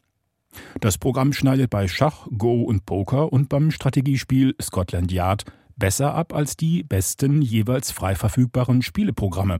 Das 0.80 0.98
Programm 1.00 1.34
schneidet 1.34 1.72
bei 1.72 1.88
Schach, 1.88 2.28
Go 2.38 2.62
und 2.62 2.86
Poker 2.86 3.34
und 3.34 3.50
beim 3.50 3.72
Strategiespiel 3.72 4.56
Scotland 4.62 5.12
Yard 5.12 5.46
besser 5.76 6.14
ab 6.14 6.34
als 6.34 6.56
die 6.56 6.84
besten 6.84 7.42
jeweils 7.42 7.92
frei 7.92 8.16
verfügbaren 8.16 8.84
Spieleprogramme, 8.84 9.60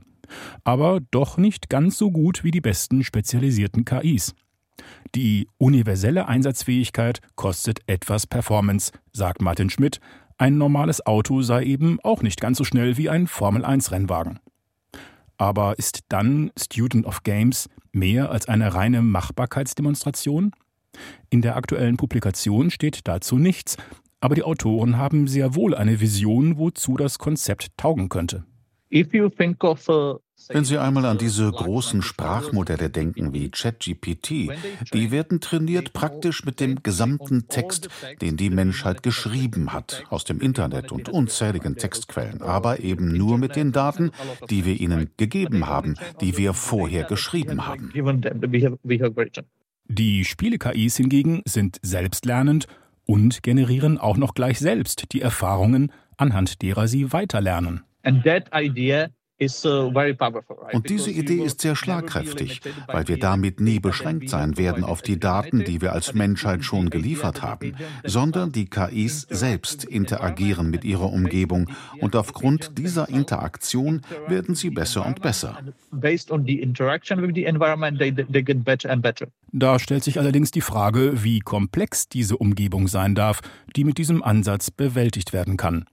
aber 0.62 1.00
doch 1.10 1.36
nicht 1.36 1.68
ganz 1.68 1.98
so 1.98 2.12
gut 2.12 2.44
wie 2.44 2.52
die 2.52 2.60
besten 2.60 3.02
spezialisierten 3.02 3.84
KIs. 3.84 4.34
Die 5.14 5.48
universelle 5.58 6.28
Einsatzfähigkeit 6.28 7.20
kostet 7.36 7.80
etwas 7.86 8.26
Performance, 8.26 8.92
sagt 9.12 9.42
Martin 9.42 9.70
Schmidt. 9.70 10.00
Ein 10.38 10.58
normales 10.58 11.04
Auto 11.06 11.42
sei 11.42 11.64
eben 11.64 11.98
auch 12.02 12.22
nicht 12.22 12.40
ganz 12.40 12.58
so 12.58 12.64
schnell 12.64 12.96
wie 12.96 13.08
ein 13.08 13.26
Formel-1-Rennwagen. 13.26 14.40
Aber 15.36 15.78
ist 15.78 16.00
dann 16.08 16.50
Student 16.58 17.06
of 17.06 17.22
Games 17.22 17.68
mehr 17.92 18.30
als 18.30 18.48
eine 18.48 18.74
reine 18.74 19.02
Machbarkeitsdemonstration? 19.02 20.52
In 21.30 21.42
der 21.42 21.56
aktuellen 21.56 21.96
Publikation 21.96 22.70
steht 22.70 23.06
dazu 23.06 23.38
nichts, 23.38 23.76
aber 24.20 24.34
die 24.34 24.42
Autoren 24.42 24.96
haben 24.96 25.26
sehr 25.28 25.54
wohl 25.54 25.74
eine 25.74 26.00
Vision, 26.00 26.56
wozu 26.56 26.96
das 26.96 27.18
Konzept 27.18 27.76
taugen 27.76 28.08
könnte. 28.08 28.44
If 28.92 29.12
you 29.12 29.28
think 29.28 29.62
of 29.64 29.88
a 29.88 30.18
wenn 30.48 30.64
Sie 30.64 30.78
einmal 30.78 31.06
an 31.06 31.18
diese 31.18 31.50
großen 31.50 32.02
Sprachmodelle 32.02 32.90
denken 32.90 33.32
wie 33.32 33.50
ChatGPT, 33.50 34.50
die 34.92 35.10
werden 35.10 35.40
trainiert 35.40 35.92
praktisch 35.92 36.44
mit 36.44 36.60
dem 36.60 36.82
gesamten 36.82 37.48
Text, 37.48 37.88
den 38.20 38.36
die 38.36 38.50
Menschheit 38.50 39.02
geschrieben 39.02 39.72
hat, 39.72 40.04
aus 40.10 40.24
dem 40.24 40.40
Internet 40.40 40.92
und 40.92 41.08
unzähligen 41.08 41.76
Textquellen, 41.76 42.42
aber 42.42 42.80
eben 42.80 43.16
nur 43.16 43.38
mit 43.38 43.56
den 43.56 43.72
Daten, 43.72 44.10
die 44.50 44.64
wir 44.64 44.78
ihnen 44.78 45.10
gegeben 45.16 45.66
haben, 45.66 45.94
die 46.20 46.36
wir 46.36 46.52
vorher 46.52 47.04
geschrieben 47.04 47.66
haben. 47.66 47.92
Die 49.86 50.24
Spiele-KIs 50.24 50.96
hingegen 50.96 51.42
sind 51.46 51.78
selbstlernend 51.82 52.66
und 53.06 53.42
generieren 53.42 53.98
auch 53.98 54.16
noch 54.16 54.34
gleich 54.34 54.58
selbst 54.58 55.12
die 55.12 55.20
Erfahrungen, 55.20 55.92
anhand 56.16 56.62
derer 56.62 56.88
sie 56.88 57.12
weiterlernen. 57.12 57.82
And 58.02 58.24
that 58.24 58.48
idea 58.54 59.08
Und 59.40 60.88
diese 60.88 61.10
Idee 61.10 61.42
ist 61.42 61.60
sehr 61.60 61.74
schlagkräftig, 61.74 62.60
weil 62.86 63.08
wir 63.08 63.18
damit 63.18 63.60
nie 63.60 63.80
beschränkt 63.80 64.30
sein 64.30 64.56
werden 64.56 64.84
auf 64.84 65.02
die 65.02 65.18
Daten, 65.18 65.64
die 65.64 65.80
wir 65.80 65.92
als 65.92 66.14
Menschheit 66.14 66.64
schon 66.64 66.88
geliefert 66.88 67.42
haben, 67.42 67.74
sondern 68.04 68.52
die 68.52 68.66
KIs 68.66 69.26
selbst 69.28 69.84
interagieren 69.84 70.70
mit 70.70 70.84
ihrer 70.84 71.12
Umgebung 71.12 71.68
und 72.00 72.14
aufgrund 72.14 72.78
dieser 72.78 73.08
Interaktion 73.08 74.02
werden 74.28 74.54
sie 74.54 74.70
besser 74.70 75.04
und 75.04 75.20
besser. 75.20 75.58
Da 79.52 79.78
stellt 79.78 80.04
sich 80.04 80.18
allerdings 80.18 80.50
die 80.52 80.60
Frage, 80.60 81.24
wie 81.24 81.40
komplex 81.40 82.08
diese 82.08 82.36
Umgebung 82.36 82.86
sein 82.86 83.14
darf, 83.14 83.40
die 83.74 83.84
mit 83.84 83.98
diesem 83.98 84.22
Ansatz 84.22 84.70
bewältigt 84.70 85.32
werden 85.32 85.56
kann. 85.56 85.86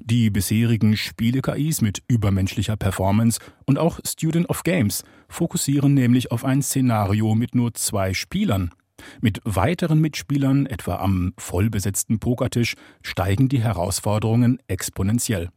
Die 0.00 0.30
bisherigen 0.30 0.96
Spiele-KIs 0.96 1.80
mit 1.82 2.02
übermenschlicher 2.08 2.76
Performance 2.76 3.40
und 3.66 3.78
auch 3.78 4.00
Student 4.06 4.48
of 4.50 4.62
Games 4.62 5.04
fokussieren 5.28 5.94
nämlich 5.94 6.32
auf 6.32 6.44
ein 6.44 6.62
Szenario 6.62 7.34
mit 7.34 7.54
nur 7.54 7.74
zwei 7.74 8.14
Spielern. 8.14 8.70
Mit 9.20 9.40
weiteren 9.44 10.00
Mitspielern, 10.00 10.66
etwa 10.66 10.96
am 10.96 11.32
vollbesetzten 11.38 12.18
Pokertisch, 12.18 12.74
steigen 13.02 13.48
die 13.48 13.60
Herausforderungen 13.60 14.58
exponentiell. 14.66 15.50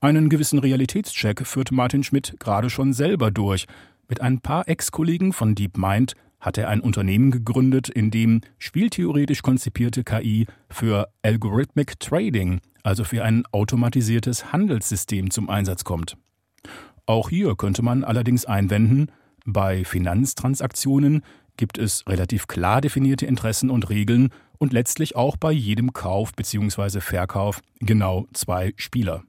Einen 0.00 0.28
gewissen 0.28 0.58
Realitätscheck 0.58 1.46
führt 1.46 1.70
Martin 1.70 2.02
Schmidt 2.02 2.36
gerade 2.40 2.70
schon 2.70 2.92
selber 2.92 3.30
durch. 3.30 3.66
Mit 4.08 4.20
ein 4.20 4.40
paar 4.40 4.68
Ex-Kollegen 4.68 5.32
von 5.32 5.54
DeepMind 5.54 6.14
hat 6.42 6.58
er 6.58 6.68
ein 6.68 6.80
Unternehmen 6.80 7.30
gegründet, 7.30 7.88
in 7.88 8.10
dem 8.10 8.42
spieltheoretisch 8.58 9.40
konzipierte 9.40 10.04
KI 10.04 10.46
für 10.68 11.08
Algorithmic 11.22 11.98
Trading 11.98 12.60
also 12.82 13.04
für 13.04 13.24
ein 13.24 13.44
automatisiertes 13.52 14.52
Handelssystem 14.52 15.30
zum 15.30 15.48
Einsatz 15.48 15.84
kommt. 15.84 16.16
Auch 17.06 17.30
hier 17.30 17.56
könnte 17.56 17.82
man 17.82 18.04
allerdings 18.04 18.44
einwenden, 18.44 19.08
bei 19.44 19.84
Finanztransaktionen 19.84 21.22
gibt 21.56 21.76
es 21.76 22.06
relativ 22.06 22.46
klar 22.46 22.80
definierte 22.80 23.26
Interessen 23.26 23.70
und 23.70 23.90
Regeln 23.90 24.30
und 24.58 24.72
letztlich 24.72 25.16
auch 25.16 25.36
bei 25.36 25.50
jedem 25.50 25.92
Kauf 25.92 26.32
bzw. 26.32 27.00
Verkauf 27.00 27.60
genau 27.80 28.26
zwei 28.32 28.72
Spieler. 28.76 29.24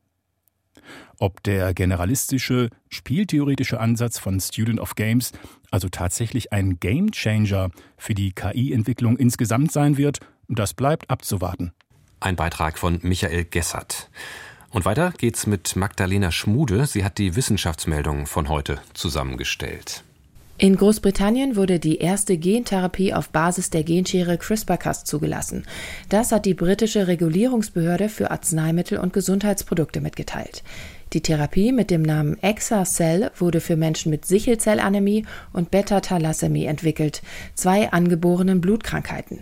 Ob 1.19 1.43
der 1.43 1.73
generalistische, 1.73 2.69
spieltheoretische 2.89 3.79
Ansatz 3.79 4.19
von 4.19 4.39
Student 4.39 4.79
of 4.79 4.95
Games 4.95 5.31
also 5.73 5.89
tatsächlich 5.89 6.53
ein 6.53 6.79
Gamechanger 6.79 7.71
für 7.97 8.13
die 8.13 8.31
KI-Entwicklung 8.31 9.17
insgesamt 9.17 9.71
sein 9.71 9.97
wird, 9.97 10.19
das 10.47 10.75
bleibt 10.75 11.09
abzuwarten. 11.09 11.73
Ein 12.19 12.35
Beitrag 12.35 12.77
von 12.77 12.99
Michael 13.01 13.45
Gessert. 13.45 14.11
Und 14.69 14.85
weiter 14.85 15.13
geht's 15.17 15.47
mit 15.47 15.75
Magdalena 15.75 16.31
Schmude. 16.31 16.85
Sie 16.85 17.03
hat 17.03 17.17
die 17.17 17.35
Wissenschaftsmeldung 17.35 18.27
von 18.27 18.49
heute 18.49 18.79
zusammengestellt. 18.93 20.03
In 20.63 20.77
Großbritannien 20.77 21.57
wurde 21.57 21.77
die 21.77 21.97
erste 21.97 22.37
Gentherapie 22.37 23.13
auf 23.13 23.27
Basis 23.27 23.69
der 23.69 23.83
Genschere 23.83 24.37
CRISPR-Cas 24.37 25.03
zugelassen. 25.03 25.65
Das 26.07 26.31
hat 26.31 26.45
die 26.45 26.53
britische 26.53 27.07
Regulierungsbehörde 27.07 28.07
für 28.07 28.31
Arzneimittel 28.31 28.97
und 28.97 29.11
Gesundheitsprodukte 29.11 29.99
mitgeteilt. 29.99 30.63
Die 31.11 31.19
Therapie 31.19 31.73
mit 31.73 31.91
dem 31.91 32.01
Namen 32.01 32.41
Exacell 32.41 33.29
wurde 33.35 33.59
für 33.59 33.75
Menschen 33.75 34.09
mit 34.09 34.25
Sichelzellanämie 34.25 35.25
und 35.51 35.69
Beta-Thalassämie 35.69 36.63
entwickelt, 36.63 37.23
zwei 37.55 37.91
angeborenen 37.91 38.61
Blutkrankheiten. 38.61 39.39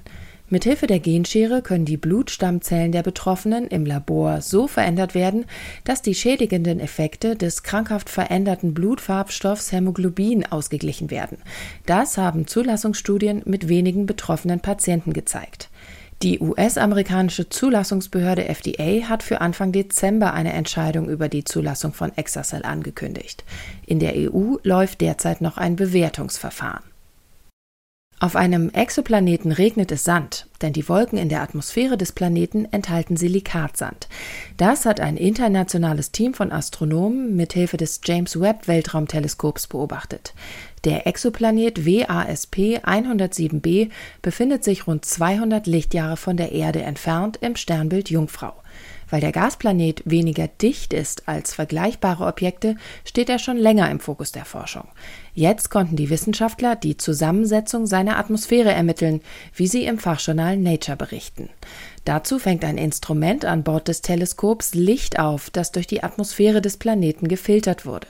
Mithilfe 0.52 0.86
der 0.86 1.00
Genschere 1.00 1.62
können 1.62 1.86
die 1.86 1.96
Blutstammzellen 1.96 2.92
der 2.92 3.04
Betroffenen 3.04 3.68
im 3.68 3.86
Labor 3.86 4.42
so 4.42 4.68
verändert 4.68 5.16
werden, 5.16 5.46
dass 5.86 6.02
die 6.02 6.14
schädigenden 6.14 6.82
Effekte 6.82 7.38
des 7.38 7.64
krankhaft 7.64 8.10
veränderten 8.10 8.74
Blutfarbstoffs 8.74 9.72
Hämoglobin 9.72 10.46
ausgeglichen 10.46 11.10
werden. 11.10 11.38
Das 11.86 12.18
haben 12.18 12.48
Zulassungsstudien 12.48 13.44
mit 13.46 13.70
wenigen 13.70 14.06
betroffenen 14.06 14.60
Patienten 14.60 15.14
gezeigt. 15.14 15.70
Die 16.22 16.42
US-amerikanische 16.42 17.48
Zulassungsbehörde 17.48 18.50
FDA 18.50 19.08
hat 19.08 19.24
für 19.24 19.40
Anfang 19.40 19.72
Dezember 19.72 20.34
eine 20.34 20.52
Entscheidung 20.52 21.08
über 21.10 21.30
die 21.30 21.46
Zulassung 21.46 21.94
von 21.94 22.12
Exacel 22.18 22.64
angekündigt. 22.64 23.46
In 23.86 24.00
der 24.00 24.16
EU 24.16 24.58
läuft 24.64 25.00
derzeit 25.00 25.40
noch 25.40 25.58
ein 25.58 25.78
Bewertungsverfahren. 25.78 26.91
Auf 28.22 28.36
einem 28.36 28.70
Exoplaneten 28.70 29.52
regnet 29.52 29.92
es 29.92 30.04
Sand, 30.04 30.46
denn 30.62 30.74
die 30.74 30.88
Wolken 30.88 31.18
in 31.18 31.28
der 31.28 31.42
Atmosphäre 31.42 31.98
des 31.98 32.12
Planeten 32.12 32.66
enthalten 32.72 33.18
Silikatsand. 33.18 34.08
Das 34.58 34.86
hat 34.86 35.00
ein 35.00 35.18
internationales 35.18 36.12
Team 36.12 36.36
von 36.36 36.52
Astronomen 36.52 37.36
mithilfe 37.36 37.78
des 37.78 38.00
James 38.06 38.40
Webb 38.40 38.68
Weltraumteleskops 38.68 39.66
beobachtet. 39.66 40.36
Der 40.84 41.08
Exoplanet 41.08 41.84
WASP 41.84 42.84
107b 42.86 43.90
befindet 44.22 44.64
sich 44.64 44.86
rund 44.86 45.04
200 45.04 45.66
Lichtjahre 45.66 46.16
von 46.16 46.38
der 46.38 46.52
Erde 46.52 46.84
entfernt 46.84 47.40
im 47.42 47.56
Sternbild 47.56 48.12
Jungfrau. 48.12 48.54
Weil 49.12 49.22
der 49.22 49.34
Gasplanet 49.34 50.02
weniger 50.06 50.48
dicht 50.48 50.94
ist 50.94 51.28
als 51.28 51.54
vergleichbare 51.54 52.26
Objekte, 52.26 52.78
steht 53.06 53.30
er 53.30 53.40
schon 53.40 53.58
länger 53.58 53.92
im 53.92 54.00
Fokus 54.00 54.32
der 54.32 54.46
Forschung. 54.46 54.88
Jetzt 55.34 55.70
konnten 55.70 55.98
die 55.98 56.10
Wissenschaftler 56.10 56.78
die 56.78 56.96
Zusammensetzung 56.96 57.86
seiner 57.86 58.18
Atmosphäre 58.18 58.72
ermitteln, 58.72 59.22
wie 59.54 59.68
sie 59.68 59.84
im 59.84 60.00
Fachjournal 60.00 60.56
Nature 60.58 60.96
berichten. 60.98 61.50
Dazu 62.06 62.40
fängt 62.40 62.64
ein 62.64 62.78
Instrument 62.78 63.44
an 63.44 63.64
Bord 63.64 63.90
des 63.90 64.02
Teleskops 64.02 64.74
Licht 64.74 65.20
auf, 65.20 65.50
das 65.50 65.74
durch 65.74 65.88
die 65.88 66.04
Atmosphäre 66.04 66.62
des 66.62 66.78
Planeten 66.78 67.28
gefiltert 67.28 67.86
wurde. 67.86 68.08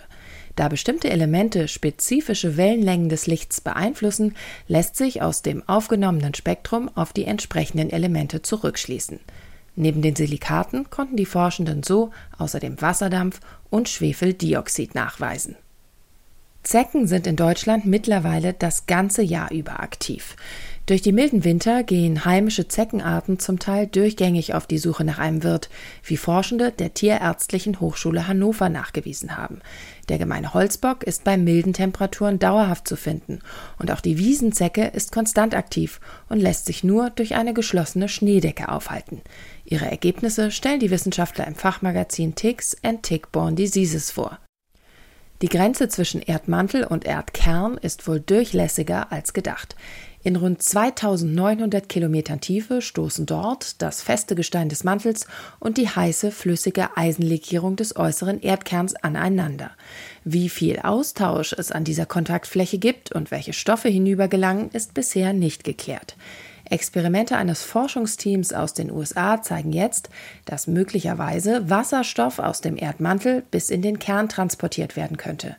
Da 0.55 0.67
bestimmte 0.67 1.09
Elemente 1.09 1.67
spezifische 1.67 2.57
Wellenlängen 2.57 3.09
des 3.09 3.25
Lichts 3.25 3.61
beeinflussen, 3.61 4.35
lässt 4.67 4.97
sich 4.97 5.21
aus 5.21 5.41
dem 5.41 5.67
aufgenommenen 5.67 6.35
Spektrum 6.35 6.91
auf 6.93 7.11
die 7.13 7.25
entsprechenden 7.25 7.89
Elemente 7.89 8.43
zurückschließen. 8.43 9.19
Neben 9.75 10.01
den 10.01 10.15
Silikaten 10.15 10.89
konnten 10.89 11.15
die 11.15 11.25
Forschenden 11.25 11.83
so 11.83 12.11
außerdem 12.37 12.81
Wasserdampf 12.81 13.39
und 13.69 13.89
Schwefeldioxid 13.89 14.95
nachweisen. 14.95 15.55
Zecken 16.63 17.07
sind 17.07 17.25
in 17.25 17.35
Deutschland 17.35 17.85
mittlerweile 17.85 18.53
das 18.53 18.85
ganze 18.85 19.23
Jahr 19.23 19.51
über 19.51 19.79
aktiv. 19.79 20.35
Durch 20.85 21.01
die 21.01 21.11
milden 21.11 21.43
Winter 21.43 21.83
gehen 21.83 22.25
heimische 22.25 22.67
Zeckenarten 22.67 23.39
zum 23.39 23.59
Teil 23.59 23.87
durchgängig 23.87 24.53
auf 24.53 24.67
die 24.67 24.77
Suche 24.77 25.03
nach 25.03 25.19
einem 25.19 25.41
Wirt, 25.43 25.69
wie 26.03 26.17
Forschende 26.17 26.71
der 26.71 26.93
Tierärztlichen 26.93 27.79
Hochschule 27.79 28.27
Hannover 28.27 28.69
nachgewiesen 28.69 29.37
haben. 29.37 29.61
Der 30.09 30.17
gemeine 30.17 30.53
Holzbock 30.53 31.03
ist 31.03 31.23
bei 31.23 31.37
milden 31.37 31.73
Temperaturen 31.73 32.39
dauerhaft 32.39 32.87
zu 32.87 32.95
finden 32.95 33.39
und 33.79 33.91
auch 33.91 34.01
die 34.01 34.17
Wiesenzecke 34.17 34.85
ist 34.85 35.11
konstant 35.11 35.55
aktiv 35.55 35.99
und 36.29 36.39
lässt 36.39 36.65
sich 36.65 36.83
nur 36.83 37.09
durch 37.09 37.35
eine 37.35 37.53
geschlossene 37.53 38.09
Schneedecke 38.09 38.69
aufhalten. 38.69 39.21
Ihre 39.71 39.89
Ergebnisse 39.89 40.51
stellen 40.51 40.81
die 40.81 40.91
Wissenschaftler 40.91 41.47
im 41.47 41.55
Fachmagazin 41.55 42.35
Ticks 42.35 42.75
and 42.83 43.03
Tick-Borne 43.03 43.55
Diseases 43.55 44.11
vor. 44.11 44.37
Die 45.41 45.47
Grenze 45.47 45.87
zwischen 45.87 46.21
Erdmantel 46.21 46.83
und 46.83 47.05
Erdkern 47.05 47.77
ist 47.77 48.05
wohl 48.05 48.19
durchlässiger 48.19 49.13
als 49.13 49.31
gedacht. 49.31 49.77
In 50.23 50.35
rund 50.35 50.61
2900 50.61 51.87
Kilometern 51.87 52.41
Tiefe 52.41 52.81
stoßen 52.81 53.25
dort 53.25 53.81
das 53.81 54.01
feste 54.01 54.35
Gestein 54.35 54.67
des 54.67 54.83
Mantels 54.83 55.25
und 55.61 55.77
die 55.77 55.87
heiße, 55.87 56.31
flüssige 56.31 56.97
Eisenlegierung 56.97 57.77
des 57.77 57.95
äußeren 57.95 58.41
Erdkerns 58.41 58.93
aneinander. 58.95 59.71
Wie 60.25 60.49
viel 60.49 60.79
Austausch 60.79 61.53
es 61.53 61.71
an 61.71 61.85
dieser 61.85 62.05
Kontaktfläche 62.05 62.77
gibt 62.77 63.13
und 63.13 63.31
welche 63.31 63.53
Stoffe 63.53 63.87
hinübergelangen, 63.87 64.69
ist 64.71 64.93
bisher 64.93 65.31
nicht 65.31 65.63
geklärt. 65.63 66.17
Experimente 66.71 67.35
eines 67.35 67.63
Forschungsteams 67.63 68.53
aus 68.53 68.73
den 68.73 68.91
USA 68.91 69.41
zeigen 69.41 69.73
jetzt, 69.73 70.09
dass 70.45 70.67
möglicherweise 70.67 71.69
Wasserstoff 71.69 72.39
aus 72.39 72.61
dem 72.61 72.77
Erdmantel 72.77 73.43
bis 73.51 73.69
in 73.69 73.81
den 73.81 73.99
Kern 73.99 74.29
transportiert 74.29 74.95
werden 74.95 75.17
könnte. 75.17 75.57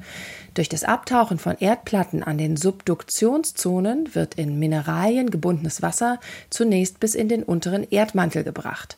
Durch 0.55 0.70
das 0.70 0.85
Abtauchen 0.85 1.38
von 1.38 1.57
Erdplatten 1.59 2.22
an 2.22 2.38
den 2.38 2.57
Subduktionszonen 2.57 4.14
wird 4.14 4.37
in 4.37 4.59
Mineralien 4.59 5.31
gebundenes 5.31 5.83
Wasser 5.83 6.18
zunächst 6.48 6.98
bis 6.98 7.14
in 7.14 7.29
den 7.29 7.42
unteren 7.42 7.87
Erdmantel 7.90 8.42
gebracht. 8.42 8.96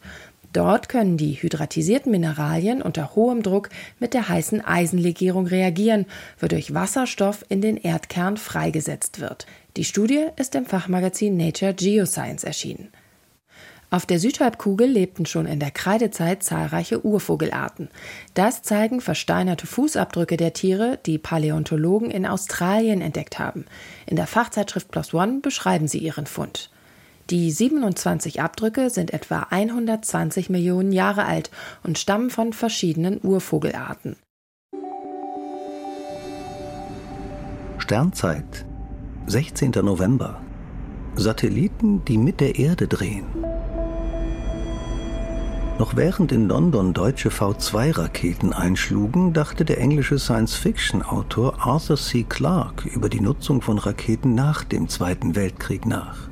Dort 0.54 0.88
können 0.88 1.16
die 1.16 1.32
hydratisierten 1.32 2.12
Mineralien 2.12 2.80
unter 2.80 3.16
hohem 3.16 3.42
Druck 3.42 3.70
mit 3.98 4.14
der 4.14 4.28
heißen 4.28 4.64
Eisenlegierung 4.64 5.48
reagieren, 5.48 6.06
wodurch 6.38 6.72
Wasserstoff 6.72 7.44
in 7.48 7.60
den 7.60 7.76
Erdkern 7.76 8.36
freigesetzt 8.36 9.20
wird. 9.20 9.46
Die 9.76 9.82
Studie 9.82 10.26
ist 10.36 10.54
im 10.54 10.66
Fachmagazin 10.66 11.36
Nature 11.36 11.74
Geoscience 11.74 12.44
erschienen. 12.44 12.92
Auf 13.90 14.06
der 14.06 14.20
Südhalbkugel 14.20 14.88
lebten 14.88 15.26
schon 15.26 15.46
in 15.46 15.58
der 15.58 15.72
Kreidezeit 15.72 16.44
zahlreiche 16.44 17.04
Urvogelarten. 17.04 17.88
Das 18.34 18.62
zeigen 18.62 19.00
versteinerte 19.00 19.66
Fußabdrücke 19.66 20.36
der 20.36 20.52
Tiere, 20.52 21.00
die 21.06 21.18
Paläontologen 21.18 22.12
in 22.12 22.24
Australien 22.24 23.00
entdeckt 23.00 23.40
haben. 23.40 23.66
In 24.06 24.14
der 24.14 24.28
Fachzeitschrift 24.28 24.92
PLOS 24.92 25.12
ONE 25.12 25.40
beschreiben 25.40 25.88
sie 25.88 25.98
ihren 25.98 26.26
Fund. 26.26 26.70
Die 27.30 27.50
27 27.50 28.40
Abdrücke 28.40 28.90
sind 28.90 29.12
etwa 29.12 29.48
120 29.50 30.50
Millionen 30.50 30.92
Jahre 30.92 31.24
alt 31.24 31.50
und 31.82 31.98
stammen 31.98 32.30
von 32.30 32.52
verschiedenen 32.52 33.18
Urvogelarten. 33.24 34.16
Sternzeit 37.78 38.64
16. 39.26 39.70
November. 39.82 40.38
Satelliten, 41.14 42.04
die 42.04 42.18
mit 42.18 42.40
der 42.40 42.58
Erde 42.58 42.86
drehen. 42.86 43.24
Noch 45.78 45.96
während 45.96 46.30
in 46.30 46.46
London 46.46 46.92
deutsche 46.92 47.30
V2-Raketen 47.30 48.52
einschlugen, 48.52 49.32
dachte 49.32 49.64
der 49.64 49.78
englische 49.78 50.18
Science-Fiction-Autor 50.18 51.66
Arthur 51.66 51.96
C. 51.96 52.24
Clarke 52.28 52.86
über 52.90 53.08
die 53.08 53.22
Nutzung 53.22 53.62
von 53.62 53.78
Raketen 53.78 54.34
nach 54.34 54.62
dem 54.62 54.90
Zweiten 54.90 55.34
Weltkrieg 55.34 55.86
nach. 55.86 56.28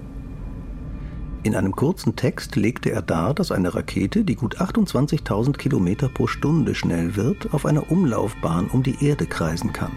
In 1.44 1.56
einem 1.56 1.74
kurzen 1.74 2.14
Text 2.14 2.56
legte 2.56 2.90
er 2.90 3.00
dar, 3.00 3.32
dass 3.32 3.52
eine 3.52 3.74
Rakete, 3.74 4.22
die 4.22 4.36
gut 4.36 4.60
28.000 4.60 5.54
Kilometer 5.54 6.10
pro 6.10 6.26
Stunde 6.26 6.74
schnell 6.74 7.16
wird, 7.16 7.54
auf 7.54 7.64
einer 7.64 7.90
Umlaufbahn 7.90 8.68
um 8.68 8.82
die 8.82 9.02
Erde 9.02 9.24
kreisen 9.24 9.72
kann. 9.72 9.92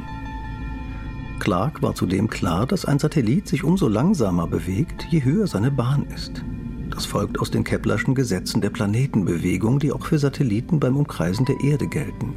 Clark 1.46 1.84
war 1.84 1.94
zudem 1.94 2.28
klar, 2.28 2.66
dass 2.66 2.86
ein 2.86 2.98
Satellit 2.98 3.48
sich 3.48 3.64
umso 3.64 3.88
langsamer 3.88 4.48
bewegt, 4.48 5.06
je 5.12 5.24
höher 5.24 5.46
seine 5.46 5.70
Bahn 5.70 6.08
ist. 6.16 6.44
Das 6.90 7.06
folgt 7.06 7.40
aus 7.40 7.52
den 7.52 7.64
Keplerschen 7.64 8.16
Gesetzen 8.16 8.62
der 8.62 8.72
Planetenbewegung, 8.72 9.78
die 9.78 9.92
auch 9.92 10.04
für 10.04 10.18
Satelliten 10.18 10.80
beim 10.80 10.98
Umkreisen 10.98 11.46
der 11.46 11.62
Erde 11.62 11.86
gelten. 11.86 12.34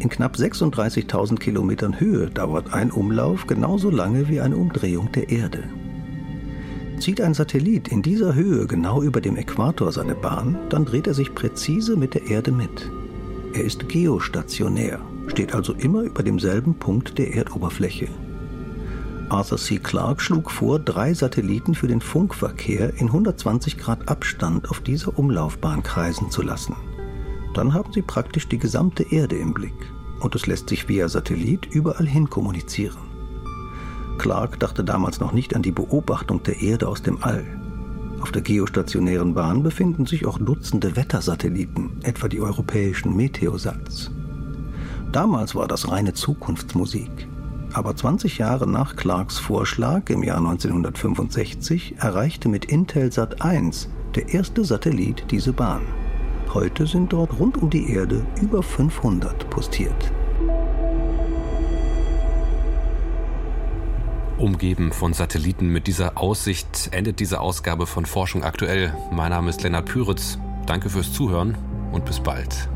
In 0.00 0.08
knapp 0.08 0.34
36.000 0.34 1.38
Kilometern 1.38 2.00
Höhe 2.00 2.28
dauert 2.28 2.74
ein 2.74 2.90
Umlauf 2.90 3.46
genauso 3.46 3.88
lange 3.88 4.28
wie 4.28 4.40
eine 4.40 4.56
Umdrehung 4.56 5.12
der 5.12 5.28
Erde. 5.30 5.62
Zieht 6.98 7.20
ein 7.20 7.34
Satellit 7.34 7.86
in 7.86 8.02
dieser 8.02 8.34
Höhe 8.34 8.66
genau 8.66 9.00
über 9.00 9.20
dem 9.20 9.36
Äquator 9.36 9.92
seine 9.92 10.16
Bahn, 10.16 10.58
dann 10.70 10.84
dreht 10.84 11.06
er 11.06 11.14
sich 11.14 11.36
präzise 11.36 11.96
mit 11.96 12.14
der 12.14 12.26
Erde 12.26 12.50
mit. 12.50 12.90
Er 13.52 13.62
ist 13.62 13.88
geostationär, 13.88 14.98
steht 15.28 15.54
also 15.54 15.72
immer 15.74 16.02
über 16.02 16.22
demselben 16.22 16.74
Punkt 16.74 17.18
der 17.18 17.34
Erdoberfläche. 17.34 18.08
Arthur 19.28 19.58
C. 19.58 19.78
Clarke 19.78 20.22
schlug 20.22 20.50
vor, 20.50 20.78
drei 20.78 21.12
Satelliten 21.12 21.74
für 21.74 21.86
den 21.86 22.00
Funkverkehr 22.00 22.94
in 22.96 23.08
120 23.08 23.76
Grad 23.76 24.08
Abstand 24.08 24.70
auf 24.70 24.80
dieser 24.80 25.18
Umlaufbahn 25.18 25.82
kreisen 25.82 26.30
zu 26.30 26.42
lassen. 26.42 26.74
Dann 27.54 27.74
haben 27.74 27.92
sie 27.92 28.02
praktisch 28.02 28.48
die 28.48 28.58
gesamte 28.58 29.04
Erde 29.12 29.36
im 29.36 29.52
Blick 29.52 29.74
und 30.20 30.34
es 30.34 30.46
lässt 30.46 30.68
sich 30.68 30.88
via 30.88 31.08
Satellit 31.08 31.66
überall 31.66 32.06
hin 32.06 32.30
kommunizieren. 32.30 32.96
Clarke 34.16 34.58
dachte 34.58 34.82
damals 34.82 35.20
noch 35.20 35.32
nicht 35.32 35.54
an 35.54 35.62
die 35.62 35.72
Beobachtung 35.72 36.42
der 36.42 36.60
Erde 36.60 36.88
aus 36.88 37.02
dem 37.02 37.22
All. 37.22 37.44
Auf 38.20 38.32
der 38.32 38.42
geostationären 38.42 39.34
Bahn 39.34 39.62
befinden 39.62 40.06
sich 40.06 40.26
auch 40.26 40.38
Dutzende 40.38 40.96
Wettersatelliten, 40.96 42.00
etwa 42.02 42.28
die 42.28 42.40
europäischen 42.40 43.14
Meteosats. 43.14 44.10
Damals 45.12 45.54
war 45.54 45.68
das 45.68 45.90
reine 45.90 46.12
Zukunftsmusik. 46.12 47.28
Aber 47.72 47.94
20 47.94 48.38
Jahre 48.38 48.68
nach 48.68 48.96
Clarks 48.96 49.38
Vorschlag 49.38 50.08
im 50.10 50.22
Jahr 50.22 50.38
1965 50.38 51.96
erreichte 51.98 52.48
mit 52.48 52.66
Intelsat 52.66 53.42
1 53.42 53.88
der 54.14 54.28
erste 54.30 54.64
Satellit 54.64 55.24
diese 55.30 55.52
Bahn. 55.52 55.82
Heute 56.54 56.86
sind 56.86 57.12
dort 57.12 57.38
rund 57.38 57.58
um 57.58 57.68
die 57.68 57.92
Erde 57.92 58.24
über 58.40 58.62
500 58.62 59.50
postiert. 59.50 60.12
umgeben 64.38 64.92
von 64.92 65.12
Satelliten. 65.12 65.68
Mit 65.68 65.86
dieser 65.86 66.16
Aussicht 66.16 66.90
endet 66.92 67.20
diese 67.20 67.40
Ausgabe 67.40 67.86
von 67.86 68.06
Forschung 68.06 68.44
aktuell. 68.44 68.94
Mein 69.10 69.30
Name 69.30 69.50
ist 69.50 69.62
Lennart 69.62 69.86
Püritz. 69.86 70.38
Danke 70.66 70.90
fürs 70.90 71.12
Zuhören 71.12 71.56
und 71.92 72.04
bis 72.04 72.20
bald. 72.20 72.68